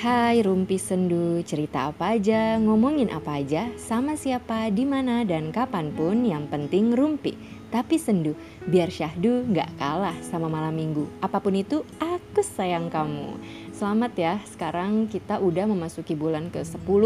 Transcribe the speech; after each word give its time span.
Hai 0.00 0.40
Rumpi 0.40 0.80
Sendu, 0.80 1.44
cerita 1.44 1.92
apa 1.92 2.16
aja, 2.16 2.56
ngomongin 2.56 3.12
apa 3.12 3.36
aja, 3.36 3.68
sama 3.76 4.16
siapa, 4.16 4.72
di 4.72 4.88
mana 4.88 5.28
dan 5.28 5.52
kapan 5.52 5.92
pun 5.92 6.24
yang 6.24 6.48
penting 6.48 6.96
rumpi. 6.96 7.36
Tapi 7.68 8.00
sendu, 8.00 8.32
biar 8.64 8.88
syahdu 8.88 9.44
nggak 9.52 9.76
kalah 9.76 10.16
sama 10.24 10.48
malam 10.48 10.72
minggu. 10.72 11.04
Apa 11.20 11.44
pun 11.44 11.52
itu, 11.52 11.84
aku 12.00 12.40
sayang 12.40 12.88
kamu. 12.88 13.36
Selamat 13.76 14.16
ya, 14.16 14.34
sekarang 14.48 15.04
kita 15.04 15.36
udah 15.36 15.68
memasuki 15.68 16.16
bulan 16.16 16.48
ke-10 16.48 17.02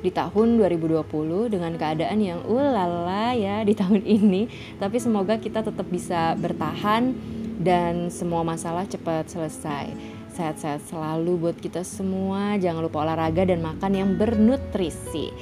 di 0.00 0.08
tahun 0.08 0.56
2020 0.56 1.52
dengan 1.52 1.76
keadaan 1.76 2.16
yang 2.16 2.40
ulala 2.48 3.36
ya 3.36 3.60
di 3.60 3.76
tahun 3.76 4.00
ini. 4.00 4.48
Tapi 4.80 4.96
semoga 4.96 5.36
kita 5.36 5.60
tetap 5.60 5.84
bisa 5.92 6.32
bertahan 6.40 7.12
dan 7.60 8.08
semua 8.08 8.40
masalah 8.40 8.88
cepat 8.88 9.28
selesai 9.28 10.16
sehat-sehat 10.38 10.86
selalu 10.86 11.50
buat 11.50 11.56
kita 11.58 11.82
semua. 11.82 12.54
Jangan 12.62 12.86
lupa 12.86 13.02
olahraga 13.02 13.42
dan 13.42 13.58
makan 13.58 13.92
yang 13.98 14.10
bernutrisi. 14.14 15.34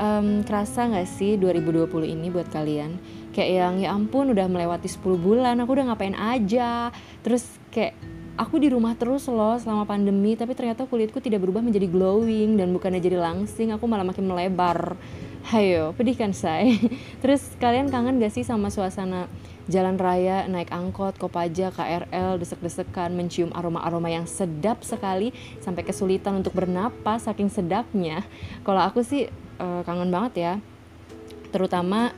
Um, 0.00 0.40
kerasa 0.40 0.88
gak 0.88 1.04
sih 1.04 1.36
2020 1.36 2.08
ini 2.08 2.32
buat 2.32 2.48
kalian? 2.48 2.96
Kayak 3.36 3.50
yang 3.52 3.74
ya 3.84 3.92
ampun 3.92 4.32
udah 4.32 4.48
melewati 4.48 4.88
10 4.88 5.04
bulan 5.20 5.60
aku 5.60 5.76
udah 5.76 5.92
ngapain 5.92 6.16
aja? 6.16 6.88
Terus 7.20 7.44
kayak 7.68 7.92
aku 8.38 8.62
di 8.62 8.72
rumah 8.72 8.94
terus 8.94 9.26
loh 9.28 9.58
selama 9.58 9.84
pandemi 9.84 10.38
tapi 10.38 10.54
ternyata 10.54 10.86
kulitku 10.86 11.18
tidak 11.18 11.42
berubah 11.42 11.60
menjadi 11.60 11.90
glowing 11.90 12.54
dan 12.56 12.70
bukannya 12.70 13.02
jadi 13.02 13.18
langsing 13.18 13.74
aku 13.74 13.84
malah 13.84 14.06
makin 14.06 14.30
melebar. 14.30 14.96
Hayo 15.50 15.92
pedih 15.98 16.16
kan 16.16 16.32
say? 16.32 16.78
Terus 17.22 17.42
kalian 17.58 17.90
kangen 17.90 18.22
gak 18.22 18.32
sih 18.32 18.46
sama 18.46 18.70
suasana 18.70 19.26
jalan 19.68 20.00
raya, 20.00 20.48
naik 20.48 20.72
angkot, 20.72 21.20
kopaja, 21.20 21.68
KRL, 21.68 22.40
desek-desekan, 22.40 23.12
mencium 23.12 23.52
aroma-aroma 23.52 24.08
yang 24.08 24.24
sedap 24.24 24.80
sekali 24.80 25.30
sampai 25.60 25.84
kesulitan 25.84 26.40
untuk 26.40 26.56
bernapas 26.56 27.28
saking 27.28 27.52
sedapnya. 27.52 28.24
Kalau 28.64 28.80
aku 28.80 29.04
sih 29.04 29.28
uh, 29.60 29.84
kangen 29.84 30.08
banget 30.08 30.32
ya. 30.36 30.52
Terutama 31.52 32.12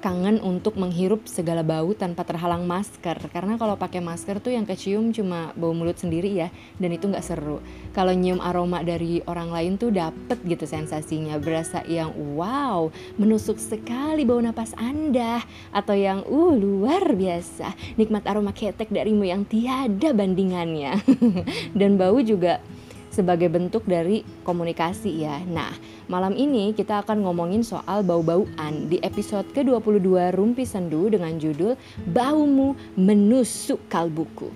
kangen 0.00 0.40
untuk 0.40 0.80
menghirup 0.80 1.28
segala 1.28 1.60
bau 1.60 1.92
tanpa 1.92 2.24
terhalang 2.24 2.64
masker. 2.64 3.20
Karena 3.30 3.60
kalau 3.60 3.76
pakai 3.76 4.00
masker 4.00 4.40
tuh 4.40 4.56
yang 4.56 4.64
kecium 4.64 5.12
cuma 5.12 5.52
bau 5.54 5.76
mulut 5.76 6.00
sendiri 6.00 6.32
ya 6.32 6.48
dan 6.80 6.90
itu 6.96 7.06
nggak 7.06 7.22
seru. 7.24 7.60
Kalau 7.92 8.10
nyium 8.16 8.40
aroma 8.40 8.80
dari 8.80 9.20
orang 9.28 9.52
lain 9.52 9.72
tuh 9.76 9.92
dapet 9.92 10.40
gitu 10.48 10.64
sensasinya 10.64 11.36
berasa 11.36 11.84
yang 11.84 12.16
wow 12.34 12.88
menusuk 13.20 13.60
sekali 13.60 14.24
bau 14.24 14.40
napas 14.40 14.72
anda 14.80 15.44
atau 15.70 15.92
yang 15.92 16.24
uh 16.24 16.52
luar 16.56 17.12
biasa 17.12 17.76
nikmat 18.00 18.24
aroma 18.24 18.56
ketek 18.56 18.88
darimu 18.88 19.28
yang 19.28 19.44
tiada 19.44 20.16
bandingannya. 20.16 20.96
Dan 21.78 22.00
bau 22.00 22.18
juga 22.24 22.64
sebagai 23.10 23.50
bentuk 23.50 23.84
dari 23.84 24.22
komunikasi 24.46 25.26
ya. 25.26 25.42
Nah, 25.44 25.74
malam 26.10 26.34
ini 26.34 26.74
kita 26.74 27.06
akan 27.06 27.22
ngomongin 27.22 27.62
soal 27.62 28.02
bau-bauan 28.02 28.90
di 28.90 28.98
episode 28.98 29.46
ke-22 29.54 30.34
Rumpi 30.34 30.66
Sendu 30.66 31.06
dengan 31.06 31.38
judul 31.38 31.78
Baumu 32.02 32.74
Menusuk 32.98 33.86
Kalbuku. 33.86 34.50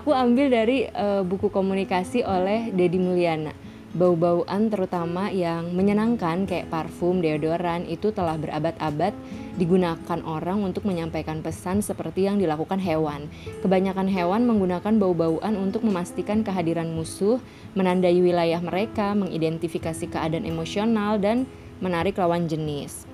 Aku 0.00 0.16
ambil 0.16 0.48
dari 0.48 0.88
uh, 0.88 1.20
buku 1.20 1.52
komunikasi 1.52 2.24
oleh 2.24 2.72
Dedi 2.72 2.96
Mulyana 2.96 3.65
bau-bauan 3.96 4.68
terutama 4.68 5.32
yang 5.32 5.72
menyenangkan 5.72 6.44
kayak 6.44 6.68
parfum, 6.68 7.24
deodoran 7.24 7.88
itu 7.88 8.12
telah 8.12 8.36
berabad-abad 8.36 9.16
digunakan 9.56 10.20
orang 10.28 10.60
untuk 10.60 10.84
menyampaikan 10.84 11.40
pesan 11.40 11.80
seperti 11.80 12.28
yang 12.28 12.36
dilakukan 12.36 12.76
hewan. 12.76 13.32
Kebanyakan 13.64 14.06
hewan 14.12 14.44
menggunakan 14.44 15.00
bau-bauan 15.00 15.56
untuk 15.56 15.80
memastikan 15.80 16.44
kehadiran 16.44 16.92
musuh, 16.92 17.40
menandai 17.72 18.20
wilayah 18.20 18.60
mereka, 18.60 19.16
mengidentifikasi 19.16 20.12
keadaan 20.12 20.44
emosional 20.44 21.16
dan 21.16 21.48
menarik 21.80 22.20
lawan 22.20 22.44
jenis. 22.46 23.08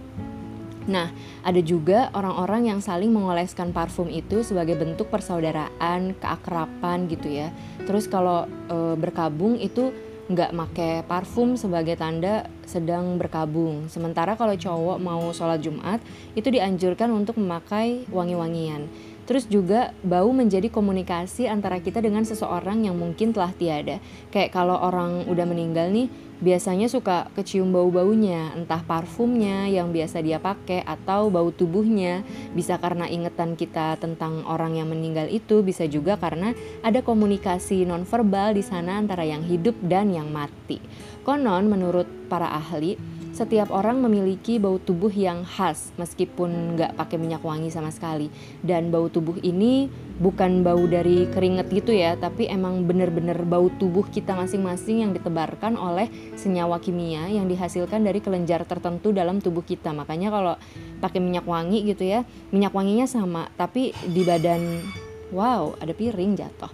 Nah, 0.91 1.15
ada 1.47 1.63
juga 1.63 2.11
orang-orang 2.11 2.75
yang 2.75 2.81
saling 2.83 3.15
mengoleskan 3.15 3.71
parfum 3.71 4.11
itu 4.11 4.43
sebagai 4.43 4.75
bentuk 4.75 5.15
persaudaraan, 5.15 6.19
keakraban 6.19 7.07
gitu 7.07 7.31
ya. 7.31 7.55
Terus 7.87 8.11
kalau 8.11 8.51
e, 8.67 8.99
berkabung 8.99 9.63
itu 9.63 9.95
nggak 10.33 10.57
make 10.57 11.05
parfum 11.05 11.55
sebagai 11.61 11.95
tanda 12.01 12.49
sedang 12.65 13.21
berkabung. 13.21 13.87
Sementara 13.93 14.33
kalau 14.33 14.57
cowok 14.57 14.97
mau 14.97 15.29
sholat 15.37 15.61
Jumat 15.61 16.01
itu 16.33 16.49
dianjurkan 16.49 17.13
untuk 17.13 17.37
memakai 17.37 18.09
wangi-wangian. 18.09 18.89
Terus 19.23 19.47
juga 19.47 19.95
bau 20.03 20.35
menjadi 20.35 20.67
komunikasi 20.67 21.47
antara 21.47 21.79
kita 21.79 22.03
dengan 22.03 22.27
seseorang 22.27 22.83
yang 22.87 22.99
mungkin 22.99 23.31
telah 23.31 23.55
tiada. 23.55 24.03
Kayak 24.35 24.51
kalau 24.51 24.75
orang 24.75 25.31
udah 25.31 25.47
meninggal 25.47 25.95
nih, 25.95 26.11
biasanya 26.43 26.91
suka 26.91 27.31
kecium 27.39 27.71
bau-baunya, 27.71 28.51
entah 28.59 28.83
parfumnya 28.83 29.71
yang 29.71 29.95
biasa 29.95 30.19
dia 30.27 30.43
pakai 30.43 30.83
atau 30.83 31.31
bau 31.31 31.55
tubuhnya. 31.55 32.27
Bisa 32.51 32.83
karena 32.83 33.07
ingetan 33.07 33.55
kita 33.55 33.95
tentang 34.03 34.43
orang 34.51 34.75
yang 34.75 34.91
meninggal 34.91 35.31
itu, 35.31 35.63
bisa 35.63 35.87
juga 35.87 36.19
karena 36.19 36.51
ada 36.83 36.99
komunikasi 36.99 37.87
nonverbal 37.87 38.59
di 38.59 38.67
sana 38.67 38.99
antara 38.99 39.23
yang 39.23 39.47
hidup 39.47 39.79
dan 39.87 40.11
yang 40.11 40.35
mati. 40.35 40.83
Konon 41.23 41.71
menurut 41.71 42.11
para 42.27 42.51
ahli, 42.51 42.99
setiap 43.33 43.73
orang 43.73 44.05
memiliki 44.05 44.61
bau 44.61 44.77
tubuh 44.77 45.09
yang 45.09 45.49
khas 45.49 45.89
meskipun 45.97 46.77
nggak 46.77 47.01
pakai 47.01 47.17
minyak 47.17 47.41
wangi 47.41 47.73
sama 47.73 47.89
sekali. 47.89 48.29
Dan 48.61 48.93
bau 48.93 49.09
tubuh 49.09 49.41
ini 49.41 49.89
bukan 50.21 50.61
bau 50.61 50.85
dari 50.85 51.27
keringet 51.33 51.73
gitu 51.73 51.97
ya 51.97 52.15
tapi 52.15 52.47
emang 52.47 52.85
bener-bener 52.85 53.41
bau 53.43 53.73
tubuh 53.81 54.05
kita 54.07 54.37
masing-masing 54.37 55.03
yang 55.03 55.11
ditebarkan 55.17 55.75
oleh 55.81 56.13
senyawa 56.37 56.79
kimia 56.79 57.27
yang 57.33 57.49
dihasilkan 57.49 58.05
dari 58.05 58.21
kelenjar 58.21 58.69
tertentu 58.69 59.11
dalam 59.11 59.41
tubuh 59.41 59.65
kita. 59.65 59.91
Makanya 59.97 60.29
kalau 60.29 60.55
pakai 61.01 61.19
minyak 61.19 61.49
wangi 61.49 61.89
gitu 61.89 62.05
ya 62.05 62.29
minyak 62.53 62.77
wanginya 62.77 63.09
sama 63.09 63.49
tapi 63.57 63.97
di 64.07 64.23
badan 64.23 64.85
wow 65.33 65.73
ada 65.81 65.97
piring 65.97 66.37
jatuh. 66.37 66.71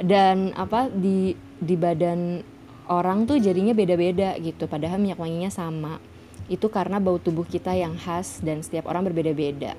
Dan 0.00 0.50
apa 0.58 0.90
di 0.90 1.38
di 1.60 1.76
badan 1.78 2.42
orang 2.90 3.24
tuh 3.24 3.38
jadinya 3.38 3.70
beda-beda 3.70 4.34
gitu 4.42 4.66
padahal 4.66 4.98
minyak 4.98 5.22
wanginya 5.22 5.48
sama. 5.48 6.02
Itu 6.50 6.66
karena 6.66 6.98
bau 6.98 7.22
tubuh 7.22 7.46
kita 7.46 7.70
yang 7.78 7.94
khas 7.94 8.42
dan 8.42 8.66
setiap 8.66 8.90
orang 8.90 9.06
berbeda-beda. 9.06 9.78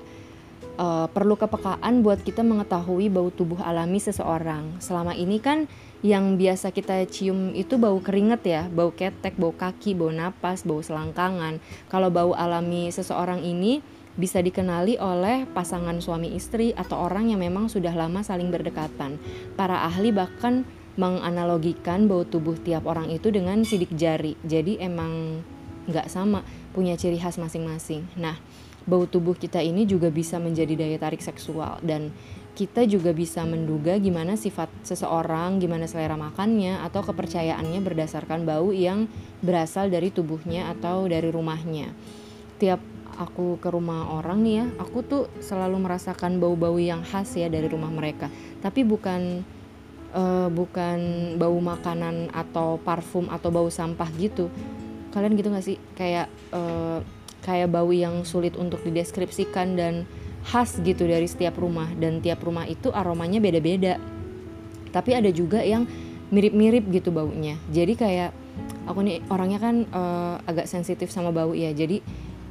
Uh, 0.80 1.04
perlu 1.12 1.36
kepekaan 1.36 2.00
buat 2.00 2.24
kita 2.24 2.40
mengetahui 2.40 3.12
bau 3.12 3.28
tubuh 3.28 3.60
alami 3.60 4.00
seseorang. 4.00 4.80
Selama 4.80 5.12
ini 5.12 5.36
kan 5.36 5.68
yang 6.00 6.40
biasa 6.40 6.72
kita 6.72 7.04
cium 7.12 7.52
itu 7.52 7.76
bau 7.76 8.00
keringet 8.02 8.42
ya 8.42 8.62
bau 8.72 8.90
ketek 8.90 9.38
bau 9.38 9.52
kaki 9.52 9.92
bau 9.92 10.08
napas 10.08 10.64
bau 10.64 10.80
selangkangan. 10.80 11.60
Kalau 11.92 12.08
bau 12.08 12.32
alami 12.32 12.88
seseorang 12.88 13.44
ini 13.44 13.84
bisa 14.16 14.40
dikenali 14.44 15.00
oleh 15.00 15.48
pasangan 15.52 15.96
suami 16.00 16.36
istri 16.36 16.76
atau 16.76 17.04
orang 17.04 17.32
yang 17.32 17.40
memang 17.40 17.68
sudah 17.68 17.92
lama 17.92 18.20
saling 18.20 18.48
berdekatan. 18.48 19.16
Para 19.56 19.84
ahli 19.88 20.12
bahkan 20.12 20.64
menganalogikan 20.96 22.04
bau 22.04 22.24
tubuh 22.28 22.56
tiap 22.60 22.84
orang 22.84 23.08
itu 23.08 23.32
dengan 23.32 23.64
sidik 23.64 23.92
jari. 23.96 24.36
Jadi 24.44 24.76
emang 24.80 25.40
nggak 25.88 26.08
sama, 26.12 26.44
punya 26.76 26.94
ciri 26.94 27.18
khas 27.18 27.40
masing-masing. 27.40 28.06
Nah, 28.20 28.38
bau 28.84 29.06
tubuh 29.06 29.34
kita 29.34 29.62
ini 29.62 29.86
juga 29.86 30.10
bisa 30.10 30.38
menjadi 30.42 30.74
daya 30.74 30.98
tarik 30.98 31.22
seksual 31.22 31.78
dan 31.82 32.10
kita 32.52 32.84
juga 32.84 33.16
bisa 33.16 33.40
menduga 33.48 33.96
gimana 33.96 34.36
sifat 34.36 34.68
seseorang, 34.84 35.56
gimana 35.56 35.88
selera 35.88 36.20
makannya 36.20 36.84
atau 36.84 37.00
kepercayaannya 37.00 37.80
berdasarkan 37.80 38.44
bau 38.44 38.68
yang 38.76 39.08
berasal 39.40 39.88
dari 39.88 40.12
tubuhnya 40.12 40.68
atau 40.76 41.08
dari 41.08 41.32
rumahnya. 41.32 41.96
Tiap 42.60 42.80
aku 43.16 43.56
ke 43.56 43.72
rumah 43.72 44.12
orang 44.12 44.44
nih 44.44 44.54
ya, 44.60 44.64
aku 44.84 45.00
tuh 45.00 45.22
selalu 45.40 45.80
merasakan 45.80 46.36
bau-bau 46.36 46.76
yang 46.76 47.00
khas 47.00 47.32
ya 47.40 47.48
dari 47.48 47.72
rumah 47.72 47.88
mereka. 47.88 48.28
Tapi 48.60 48.84
bukan 48.84 49.40
uh, 50.14 50.48
bukan 50.52 50.98
bau 51.40 51.58
makanan 51.58 52.30
atau 52.30 52.78
parfum 52.80 53.26
atau 53.32 53.48
bau 53.48 53.68
sampah 53.68 54.08
gitu. 54.16 54.48
Kalian 55.12 55.36
gitu 55.36 55.48
gak 55.52 55.64
sih? 55.64 55.76
Kayak 55.96 56.32
uh, 56.54 57.04
kayak 57.42 57.68
bau 57.72 57.90
yang 57.90 58.22
sulit 58.22 58.54
untuk 58.56 58.80
dideskripsikan 58.86 59.74
dan 59.74 60.06
khas 60.46 60.78
gitu 60.80 61.04
dari 61.04 61.28
setiap 61.28 61.58
rumah. 61.58 61.88
Dan 61.96 62.24
tiap 62.24 62.40
rumah 62.44 62.64
itu 62.64 62.88
aromanya 62.92 63.42
beda-beda. 63.42 64.00
Tapi 64.92 65.10
ada 65.16 65.28
juga 65.32 65.60
yang 65.64 65.88
mirip-mirip 66.32 66.88
gitu 66.88 67.12
baunya. 67.12 67.60
Jadi 67.68 67.92
kayak 67.92 68.30
aku 68.88 69.04
nih 69.04 69.20
orangnya 69.28 69.60
kan 69.60 69.84
uh, 69.92 70.36
agak 70.48 70.64
sensitif 70.68 71.12
sama 71.12 71.28
bau 71.28 71.52
ya. 71.52 71.72
Jadi 71.76 72.00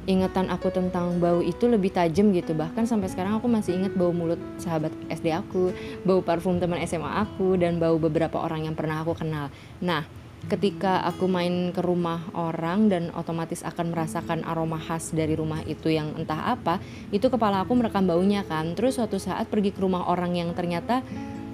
ingatan 0.06 0.50
aku 0.50 0.74
tentang 0.74 1.22
bau 1.22 1.38
itu 1.38 1.70
lebih 1.70 1.94
tajam 1.94 2.34
gitu. 2.34 2.52
Bahkan 2.54 2.88
sampai 2.88 3.08
sekarang 3.10 3.38
aku 3.38 3.46
masih 3.46 3.78
ingat 3.78 3.94
bau 3.94 4.10
mulut 4.10 4.40
sahabat 4.58 4.90
SD 5.08 5.30
aku 5.30 5.70
bau 6.02 6.20
parfum 6.24 6.58
teman 6.58 6.82
SMA 6.86 7.08
aku 7.22 7.54
dan 7.54 7.78
bau 7.78 7.96
beberapa 7.98 8.42
orang 8.42 8.66
yang 8.66 8.74
pernah 8.74 9.02
aku 9.02 9.14
kenal. 9.14 9.48
Nah 9.78 10.02
ketika 10.50 11.06
aku 11.06 11.30
main 11.30 11.70
ke 11.70 11.78
rumah 11.78 12.26
orang 12.34 12.90
dan 12.90 13.14
otomatis 13.14 13.62
akan 13.62 13.94
merasakan 13.94 14.42
aroma 14.42 14.74
khas 14.74 15.14
dari 15.14 15.38
rumah 15.38 15.62
itu 15.70 15.86
yang 15.86 16.18
entah 16.18 16.58
apa 16.58 16.82
itu 17.14 17.30
kepala 17.30 17.62
aku 17.62 17.78
merekam 17.78 18.02
baunya 18.02 18.42
kan. 18.42 18.74
Terus 18.74 18.98
suatu 18.98 19.22
saat 19.22 19.46
pergi 19.46 19.70
ke 19.70 19.78
rumah 19.78 20.10
orang 20.10 20.34
yang 20.34 20.50
ternyata 20.50 21.06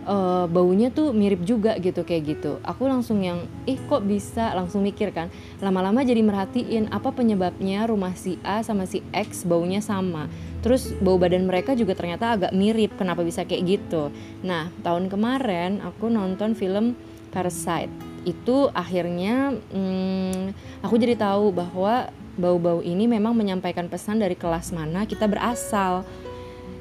uh, 0.09 0.47
baunya 0.49 0.89
tuh 0.89 1.13
mirip 1.13 1.45
juga 1.45 1.77
gitu 1.77 2.03
kayak 2.03 2.23
gitu. 2.25 2.53
Aku 2.65 2.89
langsung 2.89 3.21
yang 3.21 3.45
ih 3.69 3.77
kok 3.87 4.03
bisa? 4.09 4.57
Langsung 4.57 4.81
mikir 4.81 5.13
kan. 5.13 5.29
Lama-lama 5.61 6.01
jadi 6.01 6.25
merhatiin 6.25 6.89
apa 6.89 7.13
penyebabnya 7.13 7.85
rumah 7.85 8.17
si 8.17 8.41
A 8.41 8.65
sama 8.65 8.89
si 8.89 9.05
X 9.13 9.45
baunya 9.45 9.85
sama. 9.85 10.27
Terus 10.65 10.91
bau 10.99 11.21
badan 11.21 11.47
mereka 11.47 11.77
juga 11.77 11.93
ternyata 11.93 12.35
agak 12.35 12.57
mirip. 12.57 12.97
Kenapa 12.97 13.21
bisa 13.21 13.45
kayak 13.45 13.63
gitu? 13.69 14.09
Nah 14.43 14.73
tahun 14.81 15.13
kemarin 15.13 15.85
aku 15.85 16.09
nonton 16.09 16.57
film 16.57 16.97
Parasite. 17.29 17.93
Itu 18.25 18.73
akhirnya 18.73 19.53
hmm, 19.53 20.57
aku 20.81 20.97
jadi 20.97 21.15
tahu 21.15 21.53
bahwa 21.53 22.09
bau-bau 22.39 22.81
ini 22.81 23.11
memang 23.11 23.35
menyampaikan 23.35 23.91
pesan 23.91 24.23
dari 24.23 24.39
kelas 24.39 24.71
mana 24.71 25.03
kita 25.05 25.27
berasal 25.27 26.07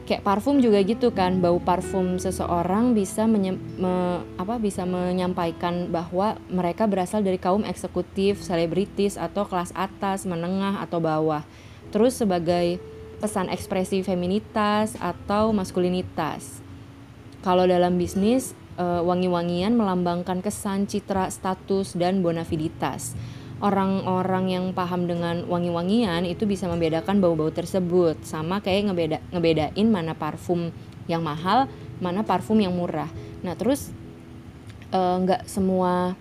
kayak 0.07 0.23
parfum 0.23 0.63
juga 0.63 0.79
gitu 0.87 1.11
kan 1.11 1.43
bau 1.43 1.59
parfum 1.59 2.15
seseorang 2.15 2.95
bisa 2.95 3.27
menye 3.27 3.59
me 3.75 4.23
apa 4.39 4.55
bisa 4.55 4.87
menyampaikan 4.87 5.91
bahwa 5.91 6.39
mereka 6.47 6.87
berasal 6.87 7.19
dari 7.19 7.35
kaum 7.35 7.67
eksekutif 7.67 8.39
selebritis 8.39 9.19
atau 9.19 9.43
kelas 9.43 9.75
atas 9.75 10.23
menengah 10.23 10.79
atau 10.79 11.03
bawah. 11.03 11.43
Terus 11.91 12.15
sebagai 12.23 12.79
pesan 13.19 13.51
ekspresi 13.51 13.99
feminitas 13.99 14.95
atau 14.95 15.51
maskulinitas. 15.51 16.63
Kalau 17.43 17.67
dalam 17.67 17.99
bisnis 17.99 18.55
uh, 18.79 19.03
wangi-wangian 19.03 19.75
melambangkan 19.75 20.39
kesan 20.39 20.87
citra 20.87 21.27
status 21.27 21.99
dan 21.99 22.23
bonafiditas 22.23 23.11
orang-orang 23.63 24.45
yang 24.53 24.65
paham 24.73 25.09
dengan 25.09 25.45
wangi-wangian 25.49 26.25
itu 26.29 26.45
bisa 26.45 26.69
membedakan 26.69 27.17
bau-bau 27.17 27.49
tersebut. 27.49 28.21
Sama 28.21 28.61
kayak 28.61 28.91
ngebeda 28.91 29.17
ngebedain 29.33 29.87
mana 29.89 30.13
parfum 30.13 30.69
yang 31.07 31.23
mahal 31.23 31.65
mana 31.97 32.21
parfum 32.21 32.59
yang 32.61 32.75
murah. 32.75 33.09
Nah 33.41 33.57
terus 33.57 33.89
eh, 34.93 35.15
nggak 35.23 35.41
uh, 35.43 35.47
semua 35.49 36.13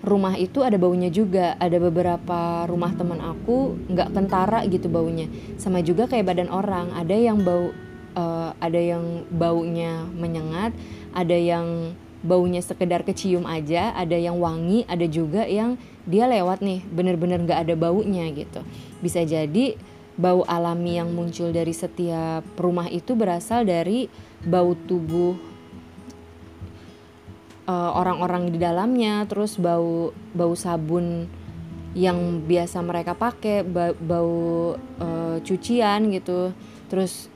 rumah 0.00 0.38
itu 0.40 0.64
ada 0.64 0.80
baunya 0.80 1.12
juga. 1.12 1.58
Ada 1.60 1.76
beberapa 1.76 2.64
rumah 2.64 2.96
teman 2.96 3.20
aku 3.20 3.76
nggak 3.92 4.14
kentara 4.16 4.64
gitu 4.64 4.88
baunya. 4.88 5.28
Sama 5.60 5.84
juga 5.84 6.08
kayak 6.08 6.32
badan 6.32 6.48
orang. 6.48 6.96
Ada 6.96 7.16
yang 7.16 7.44
bau 7.44 7.74
uh, 8.16 8.50
ada 8.58 8.80
yang 8.80 9.28
baunya 9.28 10.06
menyengat 10.16 10.72
ada 11.12 11.36
yang 11.36 11.94
baunya 12.28 12.60
sekedar 12.60 13.08
kecium 13.08 13.48
aja, 13.48 13.96
ada 13.96 14.14
yang 14.14 14.36
wangi, 14.36 14.84
ada 14.84 15.08
juga 15.08 15.48
yang 15.48 15.80
dia 16.04 16.28
lewat 16.28 16.60
nih 16.60 16.84
bener-bener 16.92 17.40
gak 17.48 17.64
ada 17.64 17.74
baunya 17.74 18.28
gitu. 18.36 18.60
Bisa 19.00 19.24
jadi 19.24 19.80
bau 20.18 20.44
alami 20.44 21.00
yang 21.00 21.08
muncul 21.14 21.48
dari 21.54 21.72
setiap 21.72 22.44
rumah 22.60 22.90
itu 22.92 23.16
berasal 23.16 23.64
dari 23.64 24.12
bau 24.44 24.76
tubuh 24.76 25.38
uh, 27.64 27.90
orang-orang 27.96 28.50
di 28.52 28.58
dalamnya, 28.60 29.24
terus 29.30 29.56
bau 29.56 30.10
bau 30.36 30.54
sabun 30.58 31.30
yang 31.96 32.44
biasa 32.44 32.84
mereka 32.84 33.16
pakai, 33.16 33.64
bau, 33.64 33.94
bau 33.96 34.38
uh, 35.00 35.36
cucian 35.40 36.12
gitu, 36.12 36.52
terus 36.92 37.32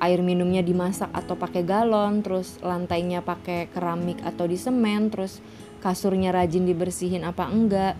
air 0.00 0.20
minumnya 0.20 0.60
dimasak 0.60 1.08
atau 1.12 1.36
pakai 1.36 1.64
galon, 1.64 2.20
terus 2.20 2.60
lantainya 2.60 3.24
pakai 3.24 3.72
keramik 3.72 4.20
atau 4.24 4.44
di 4.44 4.60
semen, 4.60 5.08
terus 5.08 5.40
kasurnya 5.80 6.34
rajin 6.34 6.68
dibersihin 6.68 7.24
apa 7.24 7.48
enggak. 7.48 7.94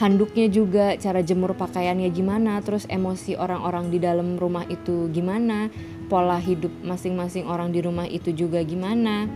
Handuknya 0.00 0.48
juga 0.48 0.96
cara 0.96 1.20
jemur 1.20 1.54
pakaiannya 1.54 2.08
gimana, 2.10 2.58
terus 2.64 2.88
emosi 2.88 3.36
orang-orang 3.36 3.92
di 3.92 4.00
dalam 4.00 4.40
rumah 4.40 4.64
itu 4.66 5.06
gimana, 5.12 5.68
pola 6.08 6.40
hidup 6.40 6.72
masing-masing 6.82 7.46
orang 7.46 7.70
di 7.70 7.84
rumah 7.84 8.08
itu 8.08 8.32
juga 8.32 8.64
gimana. 8.64 9.28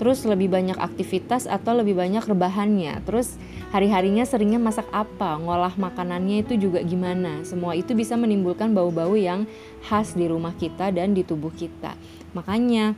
Terus 0.00 0.24
lebih 0.24 0.48
banyak 0.48 0.80
aktivitas 0.80 1.44
atau 1.44 1.76
lebih 1.76 1.92
banyak 1.92 2.24
rebahannya. 2.24 3.04
Terus 3.04 3.36
hari-harinya 3.68 4.24
seringnya 4.24 4.56
masak 4.56 4.88
apa, 4.96 5.36
ngolah 5.36 5.76
makanannya 5.76 6.40
itu 6.40 6.56
juga 6.56 6.80
gimana. 6.80 7.44
Semua 7.44 7.76
itu 7.76 7.92
bisa 7.92 8.16
menimbulkan 8.16 8.72
bau-bau 8.72 9.12
yang 9.12 9.44
khas 9.84 10.16
di 10.16 10.24
rumah 10.24 10.56
kita 10.56 10.88
dan 10.88 11.12
di 11.12 11.20
tubuh 11.20 11.52
kita. 11.52 11.92
Makanya 12.32 12.96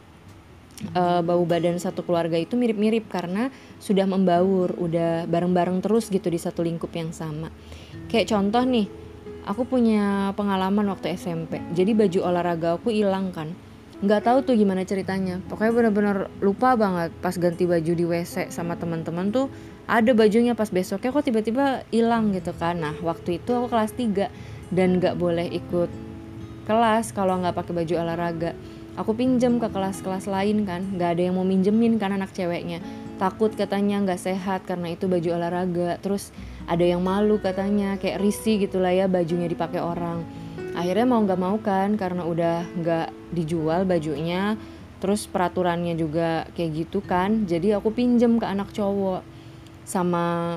uh, 0.94 1.20
bau 1.26 1.42
badan 1.42 1.82
satu 1.82 2.06
keluarga 2.06 2.38
itu 2.38 2.54
mirip-mirip 2.54 3.10
karena 3.10 3.50
sudah 3.82 4.06
membaur, 4.06 4.70
udah 4.78 5.26
bareng-bareng 5.26 5.82
terus 5.82 6.06
gitu 6.06 6.30
di 6.30 6.38
satu 6.38 6.62
lingkup 6.62 6.94
yang 6.94 7.10
sama. 7.10 7.50
Kayak 8.06 8.30
contoh 8.30 8.62
nih, 8.62 8.86
aku 9.42 9.66
punya 9.66 10.30
pengalaman 10.38 10.86
waktu 10.90 11.18
SMP. 11.18 11.58
Jadi 11.74 11.98
baju 11.98 12.18
olahraga 12.30 12.78
aku 12.78 12.94
hilang 12.94 13.34
kan. 13.34 13.50
Nggak 14.02 14.26
tahu 14.26 14.38
tuh 14.42 14.54
gimana 14.58 14.82
ceritanya. 14.82 15.38
Pokoknya 15.46 15.72
bener-bener 15.78 16.16
lupa 16.42 16.74
banget 16.74 17.14
pas 17.22 17.38
ganti 17.38 17.70
baju 17.70 17.92
di 17.94 18.02
WC 18.02 18.50
sama 18.50 18.74
teman-teman 18.74 19.30
tuh 19.30 19.46
ada 19.86 20.10
bajunya 20.10 20.58
pas 20.58 20.66
besoknya 20.74 21.14
kok 21.14 21.22
tiba-tiba 21.22 21.86
hilang 21.94 22.34
gitu 22.34 22.50
kan. 22.50 22.82
Nah 22.82 22.98
waktu 22.98 23.38
itu 23.38 23.54
aku 23.54 23.70
kelas 23.70 23.94
3 23.94 24.26
dan 24.74 24.98
gak 24.98 25.14
boleh 25.14 25.46
ikut 25.46 25.86
kelas 26.66 27.14
kalau 27.14 27.38
nggak 27.46 27.54
pakai 27.54 27.72
baju 27.78 27.94
olahraga. 28.02 28.58
Aku 28.98 29.14
pinjem 29.14 29.62
ke 29.62 29.70
kelas-kelas 29.70 30.26
lain 30.26 30.66
kan 30.66 30.82
nggak 30.82 31.16
ada 31.16 31.22
yang 31.30 31.38
mau 31.38 31.46
minjemin 31.46 32.02
kan 32.02 32.10
anak 32.10 32.34
ceweknya. 32.34 32.82
Takut 33.22 33.54
katanya 33.54 34.02
nggak 34.02 34.18
sehat 34.18 34.66
karena 34.66 34.98
itu 34.98 35.06
baju 35.06 35.38
olahraga. 35.38 36.02
Terus 36.02 36.34
ada 36.66 36.82
yang 36.82 37.06
malu 37.06 37.38
katanya 37.38 38.02
kayak 38.02 38.18
risih 38.18 38.58
gitulah 38.66 38.90
ya 38.90 39.06
bajunya 39.06 39.46
dipakai 39.46 39.78
orang 39.78 40.26
akhirnya 40.72 41.06
mau 41.06 41.20
nggak 41.20 41.40
mau 41.40 41.56
kan 41.60 41.94
karena 42.00 42.22
udah 42.24 42.64
nggak 42.80 43.08
dijual 43.32 43.84
bajunya 43.84 44.56
terus 45.02 45.26
peraturannya 45.26 45.98
juga 45.98 46.46
kayak 46.54 46.70
gitu 46.86 47.02
kan. 47.02 47.42
Jadi 47.50 47.74
aku 47.74 47.90
pinjem 47.90 48.38
ke 48.38 48.46
anak 48.46 48.70
cowok. 48.70 49.26
Sama 49.82 50.56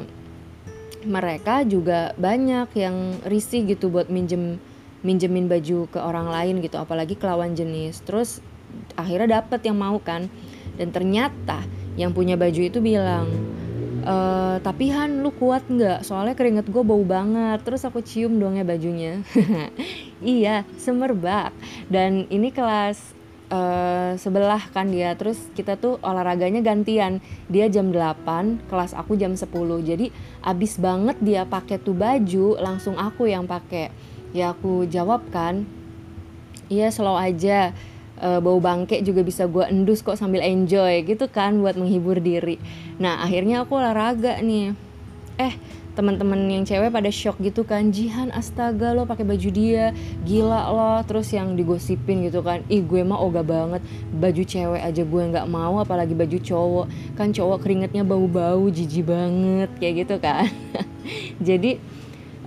mereka 1.01 1.65
juga 1.65 2.13
banyak 2.13 2.69
yang 2.77 3.17
risih 3.25 3.65
gitu 3.65 3.89
buat 3.89 4.05
minjem 4.13 4.61
minjemin 5.01 5.49
baju 5.49 5.89
ke 5.89 5.97
orang 5.97 6.29
lain 6.29 6.61
gitu 6.61 6.77
apalagi 6.77 7.17
ke 7.17 7.25
lawan 7.25 7.57
jenis. 7.57 8.05
Terus 8.05 8.37
akhirnya 8.93 9.41
dapet 9.41 9.65
yang 9.65 9.81
mau 9.81 9.97
kan. 9.97 10.29
Dan 10.77 10.93
ternyata 10.93 11.65
yang 11.97 12.13
punya 12.13 12.37
baju 12.37 12.61
itu 12.61 12.77
bilang 12.77 13.25
e, 14.05 14.15
tapi 14.61 14.93
Han 14.93 15.25
lu 15.25 15.33
kuat 15.33 15.65
nggak? 15.65 16.05
Soalnya 16.05 16.37
keringet 16.37 16.69
gue 16.69 16.83
bau 16.85 17.01
banget. 17.01 17.65
Terus 17.65 17.81
aku 17.83 18.05
cium 18.05 18.37
dong 18.37 18.55
ya 18.57 18.65
bajunya. 18.65 19.21
Iya 20.23 20.63
semerbak. 20.79 21.51
Dan 21.91 22.25
ini 22.31 22.47
kelas 22.47 23.11
uh, 23.51 24.15
sebelah 24.15 24.63
kan 24.71 24.87
dia. 24.87 25.11
Terus 25.19 25.37
kita 25.51 25.75
tuh 25.75 25.99
olahraganya 25.99 26.63
gantian. 26.63 27.19
Dia 27.51 27.67
jam 27.67 27.91
8 27.91 28.71
kelas 28.71 28.95
aku 28.95 29.19
jam 29.19 29.35
10 29.35 29.51
jadi 29.83 30.07
abis 30.39 30.79
banget 30.79 31.19
dia 31.19 31.43
pakai 31.43 31.83
tuh 31.83 31.99
baju 31.99 32.55
langsung 32.63 32.95
aku 32.95 33.27
yang 33.27 33.43
pakai. 33.43 33.91
Ya 34.31 34.55
aku 34.55 34.87
jawab 34.87 35.27
kan 35.35 35.67
iya 36.69 36.89
slow 36.89 37.17
aja 37.17 37.73
uh, 38.21 38.39
bau 38.39 38.59
bangke 38.59 39.01
juga 39.03 39.23
bisa 39.25 39.47
gue 39.49 39.63
endus 39.67 40.03
kok 40.05 40.19
sambil 40.19 40.43
enjoy 40.43 41.03
gitu 41.03 41.27
kan 41.27 41.57
buat 41.59 41.75
menghibur 41.75 42.19
diri. 42.19 42.59
Nah 43.01 43.23
akhirnya 43.23 43.63
aku 43.63 43.79
olahraga 43.79 44.39
nih. 44.39 44.75
Eh 45.35 45.53
teman-teman 45.95 46.51
yang 46.51 46.67
cewek 46.67 46.91
pada 46.91 47.07
shock 47.07 47.39
gitu 47.39 47.63
kan 47.63 47.87
Jihan 47.87 48.27
astaga 48.35 48.91
lo 48.91 49.07
pakai 49.07 49.23
baju 49.23 49.49
dia 49.51 49.95
gila 50.23 50.71
lo. 50.71 50.95
Terus 51.07 51.31
yang 51.35 51.55
digosipin 51.55 52.23
gitu 52.27 52.39
kan 52.43 52.63
ih 52.71 52.83
gue 52.83 53.03
mah 53.03 53.19
oga 53.19 53.43
banget 53.43 53.83
baju 54.15 54.43
cewek 54.43 54.81
aja 54.83 55.03
gue 55.03 55.23
nggak 55.31 55.47
mau 55.47 55.79
apalagi 55.83 56.15
baju 56.15 56.37
cowok. 56.39 56.85
Kan 57.19 57.35
cowok 57.35 57.63
keringetnya 57.63 58.03
bau-bau 58.07 58.63
jijik 58.71 59.07
banget 59.07 59.71
kayak 59.79 60.07
gitu 60.07 60.15
kan. 60.19 60.47
Jadi 61.47 61.77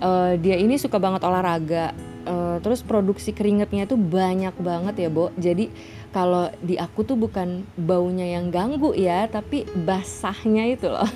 uh, 0.01 0.33
dia 0.39 0.57
ini 0.57 0.75
suka 0.81 0.97
banget 0.97 1.21
olahraga 1.23 2.08
uh, 2.29 2.57
terus 2.61 2.85
produksi 2.85 3.33
keringetnya 3.33 3.89
tuh 3.89 3.97
banyak 3.97 4.53
banget 4.61 4.95
ya 5.01 5.09
Bo. 5.09 5.33
Jadi 5.35 5.73
kalau 6.13 6.53
di 6.61 6.77
aku 6.77 7.01
tuh 7.01 7.17
bukan 7.17 7.65
baunya 7.75 8.37
yang 8.37 8.53
ganggu 8.53 8.93
ya 8.93 9.25
tapi 9.25 9.65
basahnya 9.65 10.69
itu 10.69 10.87
loh. 10.87 11.09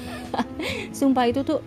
Sumpah 0.98 1.29
itu 1.29 1.46
tuh 1.46 1.62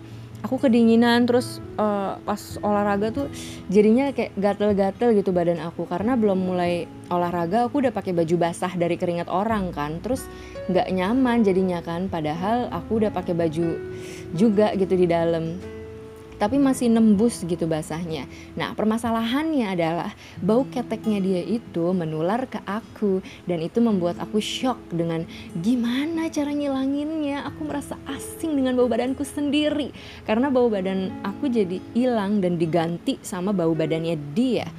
aku 0.45 0.61
kedinginan 0.61 1.25
terus 1.25 1.57
uh, 1.81 2.21
pas 2.21 2.39
olahraga 2.61 3.09
tuh 3.09 3.27
jadinya 3.73 4.13
kayak 4.13 4.35
gatel-gatel 4.35 5.15
gitu 5.15 5.31
badan 5.31 5.63
aku. 5.63 5.87
Karena 5.87 6.19
belum 6.19 6.37
mulai 6.37 6.85
olahraga 7.07 7.71
aku 7.71 7.87
udah 7.87 7.95
pakai 7.95 8.11
baju 8.11 8.35
basah 8.35 8.75
dari 8.75 8.99
keringat 8.99 9.31
orang 9.31 9.71
kan. 9.71 10.03
Terus 10.03 10.27
nggak 10.67 10.91
nyaman 10.91 11.47
jadinya 11.47 11.79
kan. 11.79 12.11
Padahal 12.11 12.67
aku 12.75 12.99
udah 12.99 13.11
pakai 13.15 13.31
baju 13.31 13.79
juga 14.35 14.75
gitu 14.75 14.93
di 14.99 15.07
dalam 15.07 15.76
tapi 16.37 16.61
masih 16.61 16.89
nembus 16.89 17.41
gitu 17.45 17.65
basahnya. 17.65 18.29
Nah, 18.53 18.73
permasalahannya 18.77 19.67
adalah 19.73 20.13
bau 20.41 20.65
keteknya 20.69 21.19
dia 21.21 21.41
itu 21.41 21.93
menular 21.93 22.45
ke 22.45 22.61
aku 22.65 23.21
dan 23.49 23.61
itu 23.61 23.81
membuat 23.81 24.21
aku 24.21 24.37
shock 24.41 24.77
dengan 24.93 25.25
gimana 25.61 26.29
cara 26.29 26.53
ngilanginnya. 26.53 27.45
Aku 27.53 27.65
merasa 27.65 27.97
asing 28.05 28.53
dengan 28.57 28.77
bau 28.77 28.89
badanku 28.89 29.25
sendiri 29.25 29.91
karena 30.25 30.53
bau 30.53 30.69
badan 30.69 31.11
aku 31.25 31.49
jadi 31.49 31.81
hilang 31.97 32.39
dan 32.39 32.61
diganti 32.61 33.17
sama 33.25 33.49
bau 33.51 33.73
badannya 33.73 34.15
dia. 34.37 34.69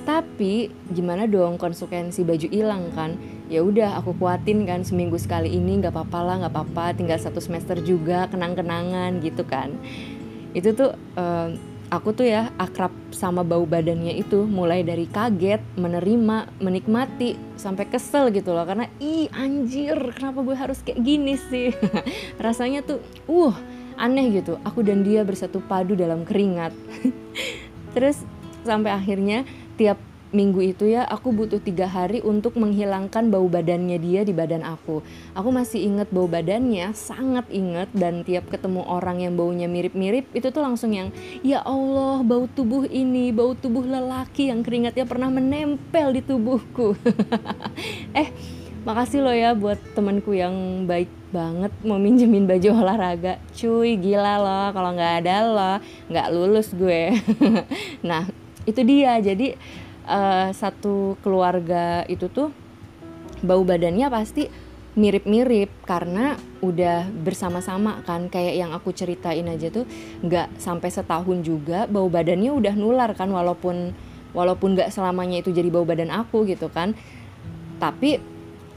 Tapi 0.00 0.72
gimana 0.90 1.28
dong 1.28 1.60
konsekuensi 1.60 2.24
baju 2.24 2.48
hilang 2.48 2.88
kan? 2.96 3.14
ya 3.50 3.66
udah 3.66 3.98
aku 3.98 4.14
kuatin 4.14 4.62
kan 4.62 4.86
seminggu 4.86 5.18
sekali 5.18 5.50
ini 5.50 5.82
nggak 5.82 5.90
apa-apa 5.90 6.18
lah 6.22 6.34
nggak 6.46 6.54
apa-apa 6.54 6.94
tinggal 6.94 7.18
satu 7.18 7.42
semester 7.42 7.82
juga 7.82 8.30
kenang-kenangan 8.30 9.18
gitu 9.26 9.42
kan 9.42 9.74
itu 10.56 10.74
tuh 10.74 10.90
uh, 11.16 11.50
aku 11.90 12.14
tuh 12.14 12.26
ya 12.30 12.54
akrab 12.56 12.94
sama 13.10 13.42
bau 13.42 13.66
badannya 13.66 14.14
itu 14.14 14.46
mulai 14.46 14.86
dari 14.86 15.10
kaget 15.10 15.58
menerima 15.74 16.62
menikmati 16.62 17.34
sampai 17.58 17.90
kesel 17.90 18.30
gitu 18.30 18.54
loh. 18.54 18.64
Karena 18.64 18.86
ih 19.02 19.26
anjir 19.34 19.98
kenapa 20.14 20.46
gue 20.46 20.56
harus 20.56 20.78
kayak 20.86 21.02
gini 21.02 21.34
sih? 21.36 21.74
Rasanya 22.44 22.86
tuh 22.86 23.02
uh 23.26 23.54
aneh 23.98 24.40
gitu. 24.40 24.56
Aku 24.64 24.80
dan 24.86 25.02
dia 25.02 25.26
bersatu 25.26 25.58
padu 25.60 25.98
dalam 25.98 26.22
keringat. 26.22 26.72
Terus 27.94 28.22
sampai 28.62 28.94
akhirnya 28.94 29.42
tiap 29.74 29.98
minggu 30.30 30.62
itu 30.62 30.84
ya 30.86 31.02
aku 31.06 31.34
butuh 31.34 31.58
tiga 31.58 31.90
hari 31.90 32.22
untuk 32.22 32.54
menghilangkan 32.54 33.30
bau 33.30 33.50
badannya 33.50 33.98
dia 33.98 34.22
di 34.22 34.30
badan 34.30 34.62
aku. 34.62 35.02
Aku 35.34 35.50
masih 35.50 35.82
inget 35.82 36.10
bau 36.14 36.30
badannya 36.30 36.94
sangat 36.94 37.50
inget 37.50 37.90
dan 37.94 38.22
tiap 38.22 38.46
ketemu 38.46 38.86
orang 38.86 39.22
yang 39.22 39.34
baunya 39.34 39.66
mirip-mirip 39.66 40.30
itu 40.30 40.48
tuh 40.54 40.62
langsung 40.62 40.94
yang 40.94 41.10
ya 41.42 41.62
Allah 41.66 42.22
bau 42.22 42.46
tubuh 42.46 42.86
ini 42.86 43.34
bau 43.34 43.58
tubuh 43.58 43.82
lelaki 43.82 44.54
yang 44.54 44.62
keringatnya 44.62 45.04
pernah 45.06 45.28
menempel 45.28 46.14
di 46.14 46.22
tubuhku. 46.22 46.94
Eh 48.10 48.28
makasih 48.82 49.20
lo 49.22 49.32
ya 49.32 49.52
buat 49.52 49.76
temanku 49.92 50.32
yang 50.32 50.84
baik 50.88 51.08
banget 51.30 51.72
mau 51.86 51.98
minjemin 51.98 52.46
baju 52.46 52.68
olahraga. 52.82 53.38
Cuy 53.54 53.98
gila 53.98 54.38
loh 54.38 54.66
kalau 54.74 54.90
nggak 54.94 55.14
ada 55.24 55.36
lo 55.46 55.72
nggak 56.10 56.26
lulus 56.30 56.70
gue. 56.74 57.14
Nah 58.08 58.26
itu 58.68 58.80
dia. 58.84 59.18
Jadi 59.18 59.56
uh, 60.06 60.48
satu 60.54 61.18
keluarga 61.24 62.04
itu 62.06 62.28
tuh 62.30 62.52
bau 63.40 63.64
badannya 63.64 64.06
pasti 64.12 64.48
mirip-mirip 64.98 65.70
karena 65.86 66.36
udah 66.60 67.08
bersama-sama 67.08 68.02
kan. 68.04 68.28
Kayak 68.28 68.54
yang 68.60 68.70
aku 68.76 68.92
ceritain 68.92 69.46
aja 69.48 69.72
tuh 69.72 69.88
nggak 70.24 70.60
sampai 70.60 70.88
setahun 70.92 71.40
juga 71.44 71.88
bau 71.88 72.10
badannya 72.10 72.52
udah 72.52 72.74
nular 72.76 73.10
kan 73.16 73.30
walaupun 73.30 73.94
walaupun 74.30 74.78
nggak 74.78 74.94
selamanya 74.94 75.42
itu 75.42 75.50
jadi 75.50 75.68
bau 75.72 75.86
badan 75.86 76.12
aku 76.12 76.44
gitu 76.46 76.68
kan. 76.68 76.92
Tapi 77.80 78.20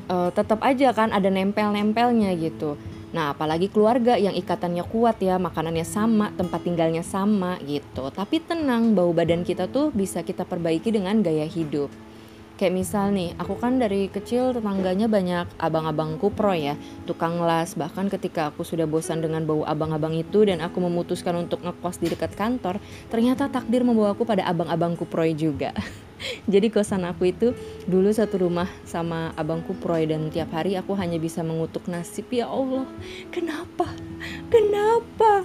uh, 0.07 0.31
tetap 0.31 0.63
aja 0.63 0.95
kan 0.95 1.11
ada 1.11 1.27
nempel-nempelnya 1.27 2.31
gitu 2.39 2.79
Nah, 3.13 3.29
apalagi 3.29 3.69
keluarga 3.69 4.17
yang 4.17 4.33
ikatannya 4.33 4.81
kuat 4.89 5.21
ya, 5.21 5.37
makanannya 5.37 5.85
sama, 5.85 6.33
tempat 6.33 6.65
tinggalnya 6.65 7.05
sama 7.05 7.61
gitu. 7.61 8.09
Tapi 8.09 8.41
tenang, 8.41 8.97
bau 8.97 9.13
badan 9.13 9.45
kita 9.45 9.69
tuh 9.69 9.93
bisa 9.93 10.25
kita 10.25 10.49
perbaiki 10.49 10.89
dengan 10.89 11.21
gaya 11.21 11.45
hidup. 11.45 11.93
Kayak 12.57 12.73
misal 12.73 13.13
nih, 13.13 13.37
aku 13.37 13.57
kan 13.61 13.77
dari 13.77 14.09
kecil 14.09 14.53
tetangganya 14.53 15.05
banyak 15.05 15.45
abang-abang 15.61 16.17
kupro 16.17 16.53
ya, 16.57 16.73
tukang 17.05 17.37
las. 17.41 17.77
Bahkan 17.77 18.09
ketika 18.13 18.49
aku 18.49 18.65
sudah 18.65 18.89
bosan 18.89 19.21
dengan 19.21 19.45
bau 19.45 19.61
abang-abang 19.61 20.17
itu 20.17 20.45
dan 20.45 20.61
aku 20.65 20.81
memutuskan 20.81 21.37
untuk 21.37 21.61
ngekos 21.61 22.01
di 22.01 22.09
dekat 22.09 22.33
kantor, 22.33 22.81
ternyata 23.13 23.45
takdir 23.45 23.85
membawaku 23.85 24.25
pada 24.25 24.45
abang-abang 24.49 24.97
kuproy 24.97 25.37
juga. 25.37 25.73
Jadi 26.53 26.67
kosan 26.71 27.03
aku 27.07 27.29
itu 27.31 27.51
dulu 27.85 28.09
satu 28.11 28.43
rumah 28.47 28.69
sama 28.87 29.31
abangku 29.35 29.75
Proy 29.77 30.07
dan 30.07 30.29
tiap 30.31 30.51
hari 30.55 30.75
aku 30.79 30.95
hanya 30.95 31.19
bisa 31.19 31.41
mengutuk 31.43 31.87
nasib 31.89 32.29
ya 32.31 32.47
Allah. 32.47 32.87
Kenapa? 33.29 33.89
Kenapa? 34.47 35.43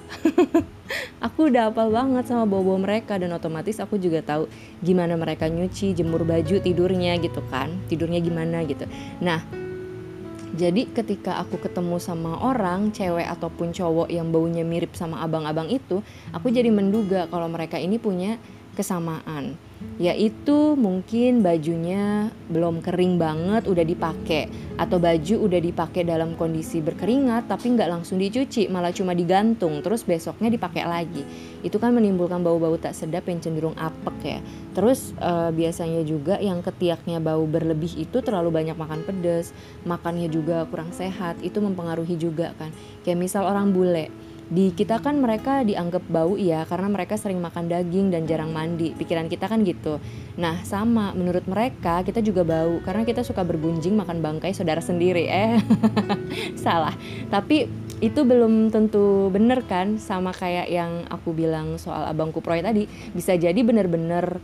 aku 1.26 1.52
udah 1.52 1.70
hafal 1.70 1.92
banget 1.92 2.24
sama 2.30 2.48
bau-bau 2.48 2.78
mereka 2.80 3.18
dan 3.18 3.34
otomatis 3.34 3.76
aku 3.82 3.98
juga 4.00 4.22
tahu 4.24 4.48
gimana 4.80 5.18
mereka 5.18 5.50
nyuci, 5.50 5.92
jemur 5.92 6.22
baju, 6.24 6.62
tidurnya 6.62 7.18
gitu 7.20 7.42
kan. 7.50 7.74
Tidurnya 7.90 8.20
gimana 8.22 8.62
gitu. 8.64 8.86
Nah, 9.20 9.42
jadi 10.58 10.90
ketika 10.90 11.38
aku 11.38 11.60
ketemu 11.60 12.00
sama 12.02 12.40
orang, 12.40 12.90
cewek 12.90 13.30
ataupun 13.30 13.70
cowok 13.70 14.08
yang 14.10 14.32
baunya 14.34 14.66
mirip 14.66 14.96
sama 14.96 15.22
abang-abang 15.22 15.70
itu, 15.70 16.02
aku 16.34 16.50
jadi 16.50 16.72
menduga 16.72 17.30
kalau 17.30 17.46
mereka 17.46 17.78
ini 17.78 18.00
punya 18.00 18.40
kesamaan. 18.78 19.58
Yaitu 19.98 20.74
mungkin 20.74 21.42
bajunya 21.42 22.30
belum 22.50 22.82
kering 22.82 23.18
banget 23.18 23.66
udah 23.66 23.82
dipakai. 23.82 24.46
Atau 24.78 25.02
baju 25.02 25.34
udah 25.50 25.58
dipakai 25.58 26.06
dalam 26.06 26.38
kondisi 26.38 26.78
berkeringat 26.78 27.50
tapi 27.50 27.74
nggak 27.74 27.90
langsung 27.90 28.22
dicuci 28.22 28.70
malah 28.70 28.94
cuma 28.94 29.14
digantung 29.14 29.82
terus 29.82 30.06
besoknya 30.06 30.50
dipakai 30.54 30.86
lagi. 30.86 31.22
Itu 31.66 31.82
kan 31.82 31.94
menimbulkan 31.94 32.42
bau-bau 32.42 32.78
tak 32.78 32.94
sedap 32.94 33.26
yang 33.26 33.42
cenderung 33.42 33.74
apek 33.74 34.38
ya. 34.38 34.40
Terus 34.78 35.14
uh, 35.18 35.50
biasanya 35.50 36.06
juga 36.06 36.38
yang 36.38 36.62
ketiaknya 36.62 37.18
bau 37.18 37.42
berlebih 37.46 37.98
itu 37.98 38.22
terlalu 38.22 38.54
banyak 38.54 38.78
makan 38.78 39.02
pedas 39.02 39.50
makannya 39.82 40.30
juga 40.30 40.66
kurang 40.70 40.94
sehat 40.94 41.42
itu 41.42 41.58
mempengaruhi 41.58 42.14
juga 42.14 42.54
kan. 42.58 42.70
Kayak 43.02 43.18
misal 43.18 43.46
orang 43.46 43.74
bule 43.74 44.27
di 44.48 44.72
kita 44.72 45.04
kan 45.04 45.20
mereka 45.20 45.60
dianggap 45.60 46.08
bau 46.08 46.40
ya 46.40 46.64
karena 46.64 46.88
mereka 46.88 47.20
sering 47.20 47.36
makan 47.36 47.68
daging 47.68 48.08
dan 48.08 48.24
jarang 48.24 48.48
mandi. 48.48 48.96
Pikiran 48.96 49.28
kita 49.28 49.44
kan 49.44 49.60
gitu. 49.60 50.00
Nah 50.40 50.64
sama 50.64 51.12
menurut 51.12 51.44
mereka 51.44 52.00
kita 52.00 52.24
juga 52.24 52.48
bau 52.48 52.80
karena 52.80 53.04
kita 53.04 53.20
suka 53.20 53.44
bergunjing 53.44 53.92
makan 53.92 54.24
bangkai 54.24 54.56
saudara 54.56 54.80
sendiri 54.80 55.28
eh. 55.28 55.60
Salah. 56.64 56.96
Tapi 57.28 57.68
itu 58.00 58.20
belum 58.24 58.72
tentu 58.72 59.28
bener 59.28 59.68
kan 59.68 60.00
sama 60.00 60.32
kayak 60.32 60.72
yang 60.72 61.04
aku 61.12 61.36
bilang 61.36 61.76
soal 61.76 62.08
abangku 62.08 62.40
proyek 62.40 62.72
tadi. 62.72 62.88
Bisa 63.12 63.36
jadi 63.36 63.60
bener-bener 63.60 64.40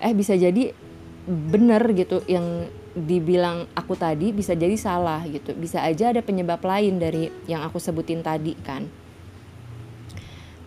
eh 0.00 0.16
bisa 0.16 0.40
jadi 0.40 0.72
bener 1.28 1.84
gitu 1.92 2.24
yang 2.24 2.64
dibilang 2.96 3.68
aku 3.76 3.92
tadi 3.92 4.32
bisa 4.32 4.56
jadi 4.56 4.72
salah 4.80 5.20
gitu. 5.28 5.52
Bisa 5.52 5.84
aja 5.84 6.16
ada 6.16 6.24
penyebab 6.24 6.64
lain 6.64 6.96
dari 6.96 7.28
yang 7.44 7.60
aku 7.60 7.76
sebutin 7.76 8.24
tadi 8.24 8.56
kan 8.64 8.88